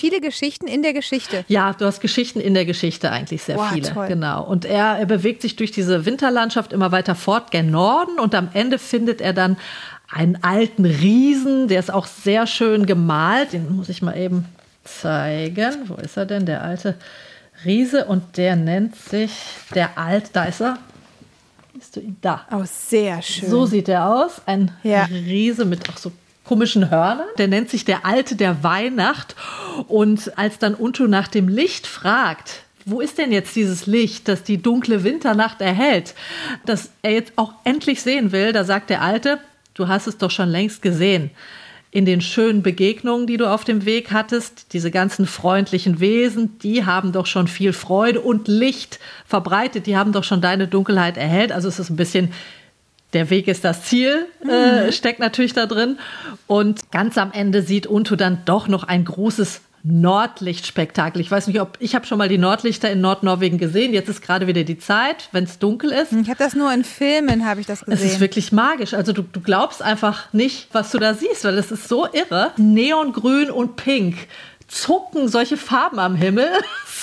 viele 0.01 0.21
Geschichten 0.21 0.67
in 0.67 0.83
der 0.83 0.95
Geschichte. 0.95 1.45
Ja, 1.49 1.75
du 1.75 1.85
hast 1.85 2.01
Geschichten 2.01 2.41
in 2.41 2.55
der 2.55 2.65
Geschichte 2.65 3.11
eigentlich 3.11 3.43
sehr 3.43 3.57
Boah, 3.57 3.71
viele. 3.73 3.93
Toll. 3.93 4.09
Genau. 4.09 4.43
Und 4.45 4.65
er, 4.65 4.99
er 4.99 5.07
bewegt 5.07 5.43
sich 5.43 5.57
durch 5.57 5.71
diese 5.71 6.07
Winterlandschaft 6.07 6.73
immer 6.73 6.91
weiter 6.91 7.15
fort, 7.15 7.51
gen 7.51 7.71
Norden 7.71 8.19
und 8.19 8.35
am 8.35 8.49
Ende 8.55 8.79
findet 8.79 9.21
er 9.21 9.35
dann 9.35 9.57
einen 10.13 10.43
alten 10.43 10.85
Riesen, 10.87 11.69
der 11.69 11.79
ist 11.79 11.93
auch 11.93 12.07
sehr 12.07 12.47
schön 12.47 12.87
gemalt. 12.87 13.53
Den 13.53 13.77
muss 13.77 13.89
ich 13.89 14.03
mal 14.03 14.17
eben 14.17 14.47
zeigen. 14.85 15.89
Wo 15.89 15.95
ist 15.95 16.17
er 16.17 16.27
denn, 16.27 16.47
der 16.47 16.63
alte 16.65 16.97
Riese? 17.65 18.07
Und 18.07 18.37
der 18.37 18.57
nennt 18.57 18.97
sich 18.97 19.31
der 19.75 19.99
Alt, 19.99 20.31
da 20.33 20.45
ist 20.45 20.61
er. 20.61 20.79
Siehst 21.75 21.97
du 21.97 22.01
ihn 22.01 22.17
da? 22.21 22.47
Oh, 22.51 22.65
sehr 22.65 23.23
schön. 23.23 23.49
So 23.49 23.67
sieht 23.67 23.89
er 23.89 24.09
aus. 24.09 24.41
Ein 24.47 24.73
Ja. 24.83 25.05
Riese 25.05 25.65
mit 25.65 25.89
auch 25.89 25.97
so 25.97 26.11
komischen 26.51 26.91
Hörnern. 26.91 27.29
Der 27.39 27.47
nennt 27.47 27.71
sich 27.71 27.85
der 27.85 28.05
Alte 28.05 28.35
der 28.35 28.65
Weihnacht. 28.65 29.37
Und 29.87 30.37
als 30.37 30.59
dann 30.59 30.75
Untu 30.75 31.07
nach 31.07 31.29
dem 31.29 31.47
Licht 31.47 31.87
fragt, 31.87 32.65
wo 32.85 33.01
ist 33.01 33.19
denn 33.19 33.31
jetzt 33.31 33.55
dieses 33.55 33.87
Licht, 33.87 34.27
das 34.27 34.43
die 34.43 34.61
dunkle 34.61 35.05
Winternacht 35.05 35.61
erhält, 35.61 36.17
das 36.67 36.91
er 37.03 37.13
jetzt 37.13 37.35
auch 37.37 37.53
endlich 37.63 38.03
sehen 38.03 38.33
will, 38.33 38.53
da 38.53 38.65
sagt 38.65 38.91
der 38.91 39.01
Alte, 39.01 39.39
du 39.75 39.87
hast 39.87 40.09
es 40.09 40.19
doch 40.19 40.33
schon 40.33 40.49
längst 40.49 40.83
gesehen. 40.83 41.31
In 41.93 42.05
den 42.05 42.21
schönen 42.21 42.65
Begegnungen, 42.65 43.29
die 43.29 43.37
du 43.37 43.49
auf 43.49 43.63
dem 43.63 43.85
Weg 43.85 44.11
hattest, 44.11 44.73
diese 44.73 44.91
ganzen 44.91 45.27
freundlichen 45.27 46.01
Wesen, 46.01 46.59
die 46.59 46.85
haben 46.85 47.13
doch 47.13 47.27
schon 47.27 47.47
viel 47.47 47.73
Freude 47.73 48.23
und 48.23 48.49
Licht 48.49 48.99
verbreitet, 49.25 49.87
die 49.87 49.97
haben 49.97 50.11
doch 50.11 50.25
schon 50.25 50.41
deine 50.41 50.67
Dunkelheit 50.67 51.17
erhellt. 51.17 51.53
Also 51.53 51.69
es 51.69 51.79
ist 51.79 51.91
ein 51.91 51.97
bisschen 51.97 52.33
der 53.13 53.31
Weg 53.31 53.49
ist 53.49 53.65
das 53.65 53.85
Ziel, 53.85 54.27
äh, 54.49 54.93
steckt 54.93 55.19
natürlich 55.21 55.53
da 55.53 55.67
drin. 55.67 55.99
Und 56.47 56.91
ganz 56.93 57.19
am 57.19 57.33
Ende 57.33 57.63
sieht 57.63 57.87
Unto 57.87 58.17
dann 58.17 58.43
doch 58.45 58.69
noch 58.69 58.85
ein 58.85 59.05
großes 59.05 59.61
Nordlichtspektakel. 59.83 61.21
Ich 61.21 61.31
weiß 61.31 61.47
nicht, 61.47 61.61
ob 61.61 61.77
ich 61.81 61.95
habe 61.95 62.07
schon 62.07 62.19
mal 62.19 62.29
die 62.29 62.39
Nordlichter 62.39 62.91
in 62.91 63.01
Nordnorwegen 63.01 63.59
gesehen. 63.59 63.93
Jetzt 63.95 64.09
ist 64.09 64.21
gerade 64.23 64.47
wieder 64.47 64.63
die 64.65 64.79
Zeit, 64.79 65.29
wenn 65.33 65.45
es 65.45 65.59
dunkel 65.59 65.91
ist. 65.91 66.13
Ich 66.13 66.29
habe 66.29 66.39
das 66.39 66.55
nur 66.55 66.73
in 66.73 66.85
Filmen, 66.85 67.47
habe 67.47 67.61
ich 67.61 67.67
das 67.67 67.81
Es 67.83 67.87
gesehen. 67.87 68.07
ist 68.09 68.21
wirklich 68.21 68.53
magisch. 68.53 68.95
Also 68.95 69.13
du, 69.13 69.23
du 69.23 69.41
glaubst 69.41 69.83
einfach 69.83 70.33
nicht, 70.33 70.69
was 70.73 70.91
du 70.91 70.99
da 70.99 71.15
siehst, 71.15 71.45
weil 71.45 71.57
es 71.59 71.71
ist 71.73 71.89
so 71.89 72.07
irre. 72.13 72.53
Neongrün 72.59 73.51
und 73.51 73.77
Pink 73.77 74.17
zucken 74.71 75.29
solche 75.29 75.57
Farben 75.57 75.99
am 75.99 76.15
Himmel. 76.15 76.49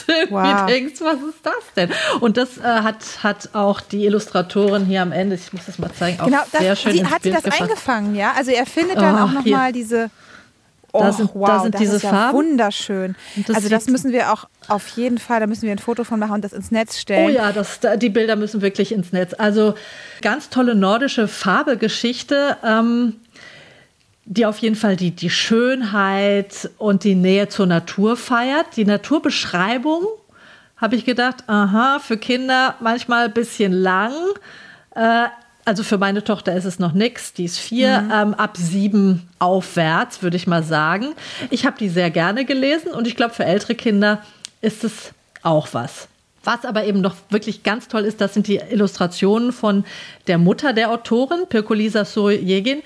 dass 0.07 0.27
du 0.27 0.31
Wow. 0.31 0.65
denkst, 0.67 1.01
was 1.01 1.15
ist 1.15 1.39
das 1.43 1.53
denn? 1.75 1.89
Und 2.21 2.37
das 2.37 2.57
äh, 2.57 2.61
hat, 2.61 3.03
hat 3.23 3.49
auch 3.53 3.81
die 3.81 4.05
Illustratorin 4.05 4.85
hier 4.85 5.01
am 5.01 5.11
Ende, 5.11 5.35
ich 5.35 5.51
muss 5.51 5.65
das 5.65 5.79
mal 5.79 5.91
zeigen, 5.91 6.19
auch 6.21 6.25
genau, 6.25 6.39
das, 6.51 6.61
sehr 6.61 6.75
schön 6.77 6.91
sie, 6.93 7.05
hat 7.05 7.23
sie 7.23 7.29
Bild 7.31 7.35
das 7.35 7.43
gefasst. 7.43 7.61
eingefangen, 7.63 8.15
ja? 8.15 8.31
Also 8.37 8.51
er 8.51 8.65
findet 8.65 8.97
dann 8.97 9.15
Oh, 9.15 9.25
auch 9.25 9.31
nochmal 9.31 9.71
diese. 9.73 10.09
Oh, 10.93 11.01
Da 11.01 11.11
sind- 11.11 11.29
da 11.31 11.35
wow, 11.35 11.61
sind 11.63 11.73
das 11.75 11.81
diese 11.81 11.95
ist 11.97 12.03
ja 12.03 12.09
Farben. 12.11 12.37
wunderschön. 12.37 13.15
Und 13.35 13.49
das 13.49 13.55
also 13.57 13.67
das 13.69 13.87
müssen 13.87 14.13
wir 14.13 14.31
auch 14.31 14.45
auf 14.69 14.87
jeden 14.89 15.17
Fall, 15.17 15.41
da 15.41 15.47
müssen 15.47 15.63
wir 15.63 15.71
ein 15.71 15.79
Foto 15.79 16.05
von 16.05 16.17
machen 16.19 16.31
und 16.35 16.43
das 16.45 16.53
ins 16.53 16.71
Netz 16.71 16.97
stellen. 16.97 17.25
Oh 17.25 17.29
ja, 17.29 17.51
das, 17.51 17.81
da- 17.81 17.97
die 17.97 18.09
Bilder 18.09 18.35
müssen 18.37 18.61
wirklich 18.61 18.93
ins 18.93 19.11
Netz. 19.11 19.33
Also 19.37 19.75
ganz 20.21 20.49
tolle 20.49 20.75
nordische 20.75 21.27
Fabelgeschichte, 21.27 22.55
ähm, 22.63 23.15
die 24.27 24.45
auf 24.45 24.59
jeden 24.59 24.75
Fall 24.75 24.97
die, 24.97 25.11
die 25.11 25.29
Schönheit 25.29 26.69
und 26.77 27.05
die 27.05 27.15
Nähe 27.15 27.47
zur 27.47 27.65
Natur 27.65 28.17
feiert. 28.17 28.75
Die 28.75 28.83
Naturbeschreibung 28.83 30.05
habe 30.75 30.95
ich 30.97 31.05
gedacht, 31.05 31.45
aha, 31.47 31.99
für 31.99 32.17
Kinder 32.17 32.75
manchmal 32.81 33.25
ein 33.25 33.33
bisschen 33.33 33.71
lang. 33.71 34.13
Äh, 34.95 35.27
also 35.63 35.83
für 35.83 35.97
meine 35.97 36.23
Tochter 36.23 36.55
ist 36.55 36.65
es 36.65 36.77
noch 36.77 36.93
nichts, 36.93 37.33
die 37.33 37.45
ist 37.45 37.57
vier, 37.57 38.09
ähm, 38.13 38.33
ab 38.33 38.57
sieben 38.57 39.27
aufwärts, 39.39 40.21
würde 40.21 40.37
ich 40.37 40.45
mal 40.45 40.63
sagen. 40.63 41.13
Ich 41.49 41.65
habe 41.65 41.77
die 41.77 41.89
sehr 41.89 42.09
gerne 42.09 42.45
gelesen 42.45 42.91
und 42.91 43.07
ich 43.07 43.15
glaube, 43.15 43.33
für 43.33 43.45
ältere 43.45 43.75
Kinder 43.75 44.21
ist 44.61 44.83
es 44.83 45.11
auch 45.41 45.69
was. 45.71 46.07
Was 46.47 46.63
aber 46.63 46.85
eben 46.85 47.01
noch 47.01 47.17
wirklich 47.29 47.63
ganz 47.63 47.89
toll 47.89 48.05
ist, 48.05 48.21
das 48.21 48.33
sind 48.33 48.47
die 48.47 48.55
Illustrationen 48.55 49.51
von 49.51 49.83
der 50.27 50.37
Mutter 50.37 50.71
der 50.71 50.91
Autorin, 50.91 51.39
Pirkolisa 51.49 52.05
Sojegin. 52.05 52.83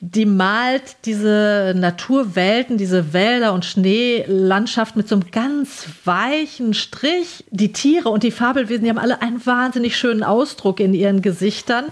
Die 0.00 0.26
malt 0.26 0.96
diese 1.04 1.72
Naturwelten, 1.76 2.78
diese 2.78 3.12
Wälder 3.12 3.52
und 3.52 3.64
Schneelandschaft 3.64 4.96
mit 4.96 5.06
so 5.06 5.14
einem 5.14 5.30
ganz 5.30 5.86
weichen 6.04 6.74
Strich. 6.74 7.44
Die 7.52 7.72
Tiere 7.72 8.08
und 8.08 8.24
die 8.24 8.32
Fabelwesen, 8.32 8.82
die 8.82 8.90
haben 8.90 8.98
alle 8.98 9.22
einen 9.22 9.46
wahnsinnig 9.46 9.96
schönen 9.96 10.24
Ausdruck 10.24 10.80
in 10.80 10.92
ihren 10.92 11.22
Gesichtern. 11.22 11.84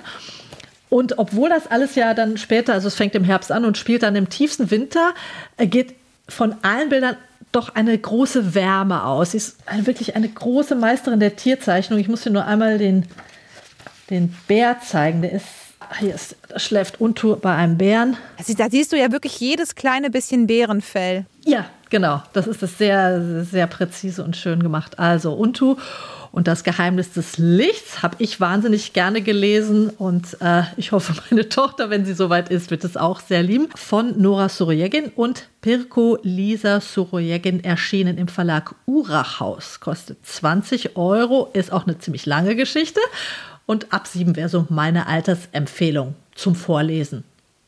Und 0.91 1.19
obwohl 1.19 1.49
das 1.49 1.69
alles 1.69 1.95
ja 1.95 2.15
dann 2.15 2.39
später, 2.39 2.73
also 2.73 2.89
es 2.89 2.97
fängt 2.97 3.15
im 3.15 3.23
Herbst 3.23 3.53
an 3.53 3.65
und 3.65 3.79
spielt 3.79 4.03
dann 4.03 4.17
im 4.17 4.31
tiefsten 4.31 4.73
Winter, 4.73 5.15
geht 5.59 5.95
von 6.29 6.57
allen 6.63 6.89
Bildern 6.89 7.17
doch 7.55 7.75
eine 7.75 7.97
große 7.97 8.55
Wärme 8.55 9.05
aus. 9.05 9.33
Sie 9.33 9.37
ist 9.39 9.57
eine, 9.67 9.87
wirklich 9.87 10.17
eine 10.17 10.29
große 10.29 10.75
Meisterin 10.75 11.21
der 11.21 11.37
Tierzeichnung. 11.37 11.99
Ich 11.99 12.09
muss 12.09 12.23
dir 12.23 12.31
nur 12.31 12.45
einmal 12.45 12.79
den, 12.79 13.07
den 14.11 14.35
Bär 14.49 14.81
zeigen. 14.81 15.23
Der 15.23 15.33
ist, 15.33 15.47
hier 15.99 16.15
ist, 16.15 16.37
da 16.49 16.59
schläft 16.59 17.01
Untu 17.01 17.37
bei 17.37 17.55
einem 17.55 17.79
Bären. 17.79 18.17
Also, 18.39 18.55
da 18.55 18.69
siehst 18.71 18.93
du 18.93 18.99
ja 18.99 19.13
wirklich 19.13 19.39
jedes 19.41 19.75
kleine 19.75 20.11
bisschen 20.11 20.47
Bärenfell. 20.47 21.27
Ja, 21.45 21.67
genau. 21.91 22.23
Das 22.33 22.47
ist 22.47 22.63
das 22.63 22.79
sehr, 22.79 23.45
sehr 23.45 23.67
präzise 23.67 24.25
und 24.25 24.37
schön 24.37 24.63
gemacht. 24.63 24.99
Also 24.99 25.35
Untu 25.35 25.77
und 26.35 26.49
das 26.49 26.65
Geheimnis 26.65 27.13
des 27.13 27.39
Lichts 27.39 28.03
habe 28.03 28.17
ich 28.19 28.41
wahnsinnig 28.41 28.93
gerne 28.93 29.23
gelesen 29.23 29.89
und 29.89 30.37
äh, 30.41 30.65
ich 30.77 30.91
hoffe, 30.91 31.15
meine 31.31 31.49
Tochter, 31.49 31.91
wenn 31.91 32.05
sie 32.05 32.13
soweit 32.13 32.49
ist, 32.51 32.73
wird 32.73 32.83
es 32.83 32.97
auch 32.97 33.21
sehr 33.21 33.45
lieben. 33.45 33.69
Von 33.77 34.21
Nora 34.21 34.49
Surojegin 34.49 35.13
und 35.15 35.49
Pirko 35.61 36.19
Lisa 36.23 36.81
Surojegin 36.81 37.63
erschienen 37.63 38.19
im 38.19 38.27
Verlag 38.27 38.75
Urachhaus. 38.85 39.79
Kostet 39.79 40.27
20 40.27 40.97
Euro, 40.97 41.51
ist 41.53 41.73
auch 41.73 41.87
eine 41.87 41.99
ziemlich 41.99 42.27
lange 42.27 42.57
Geschichte 42.57 43.01
und 43.65 43.93
ab 43.93 44.09
sieben 44.09 44.35
wäre 44.35 44.49
so 44.49 44.67
meine 44.71 45.07
Altersempfehlung 45.07 46.17
zum 46.35 46.57
Vorlesen. 46.57 47.23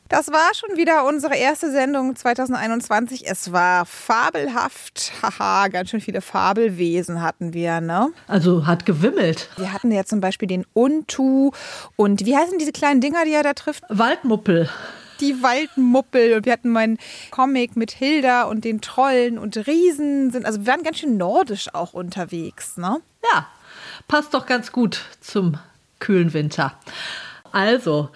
Das 0.09 0.31
war 0.31 0.53
schon 0.53 0.77
wieder 0.77 1.05
unsere 1.05 1.35
erste 1.35 1.69
Sendung 1.69 2.15
2021. 2.15 3.27
Es 3.27 3.51
war 3.51 3.85
fabelhaft. 3.85 5.11
Haha, 5.21 5.67
ganz 5.67 5.89
schön 5.89 5.99
viele 5.99 6.21
Fabelwesen 6.21 7.21
hatten 7.21 7.53
wir, 7.53 7.81
ne? 7.81 8.13
Also 8.27 8.65
hat 8.65 8.85
gewimmelt. 8.85 9.49
Wir 9.57 9.73
hatten 9.73 9.91
ja 9.91 10.05
zum 10.05 10.21
Beispiel 10.21 10.47
den 10.47 10.65
Untu 10.73 11.51
und 11.97 12.25
wie 12.25 12.37
heißen 12.37 12.57
diese 12.57 12.71
kleinen 12.71 13.01
Dinger, 13.01 13.25
die 13.25 13.33
er 13.33 13.43
da 13.43 13.53
trifft? 13.53 13.83
Waldmuppel. 13.89 14.69
Die 15.19 15.43
Waldmuppel. 15.43 16.35
Und 16.35 16.45
wir 16.45 16.53
hatten 16.53 16.69
meinen 16.69 16.99
Comic 17.31 17.75
mit 17.75 17.91
Hilda 17.91 18.43
und 18.43 18.63
den 18.63 18.79
Trollen 18.79 19.37
und 19.37 19.57
Riesen. 19.67 20.31
Sind, 20.31 20.45
also 20.45 20.61
wir 20.61 20.67
waren 20.67 20.83
ganz 20.83 20.99
schön 20.99 21.17
nordisch 21.17 21.73
auch 21.73 21.93
unterwegs, 21.93 22.77
ne? 22.77 23.01
Ja, 23.33 23.47
passt 24.07 24.33
doch 24.33 24.45
ganz 24.45 24.71
gut 24.71 25.01
zum 25.19 25.57
kühlen 25.99 26.33
Winter. 26.33 26.73
Also, 27.51 28.09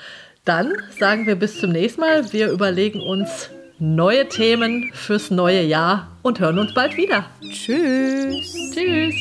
dann 0.46 0.74
sagen 1.00 1.28
wir 1.28 1.36
bis 1.36 1.60
zum 1.60 1.72
nächsten 1.72 2.02
Mal. 2.02 2.32
Wir 2.34 2.50
überlegen 2.52 3.02
uns 3.02 3.50
neue 3.80 4.28
Themen 4.28 4.92
fürs 4.94 5.32
neue 5.32 5.64
Jahr 5.64 6.08
und 6.22 6.40
hören 6.40 6.60
uns 6.60 6.74
bald 6.74 6.98
wieder. 6.98 7.26
Tschüss. 7.42 8.54
Tschüss. 8.74 9.16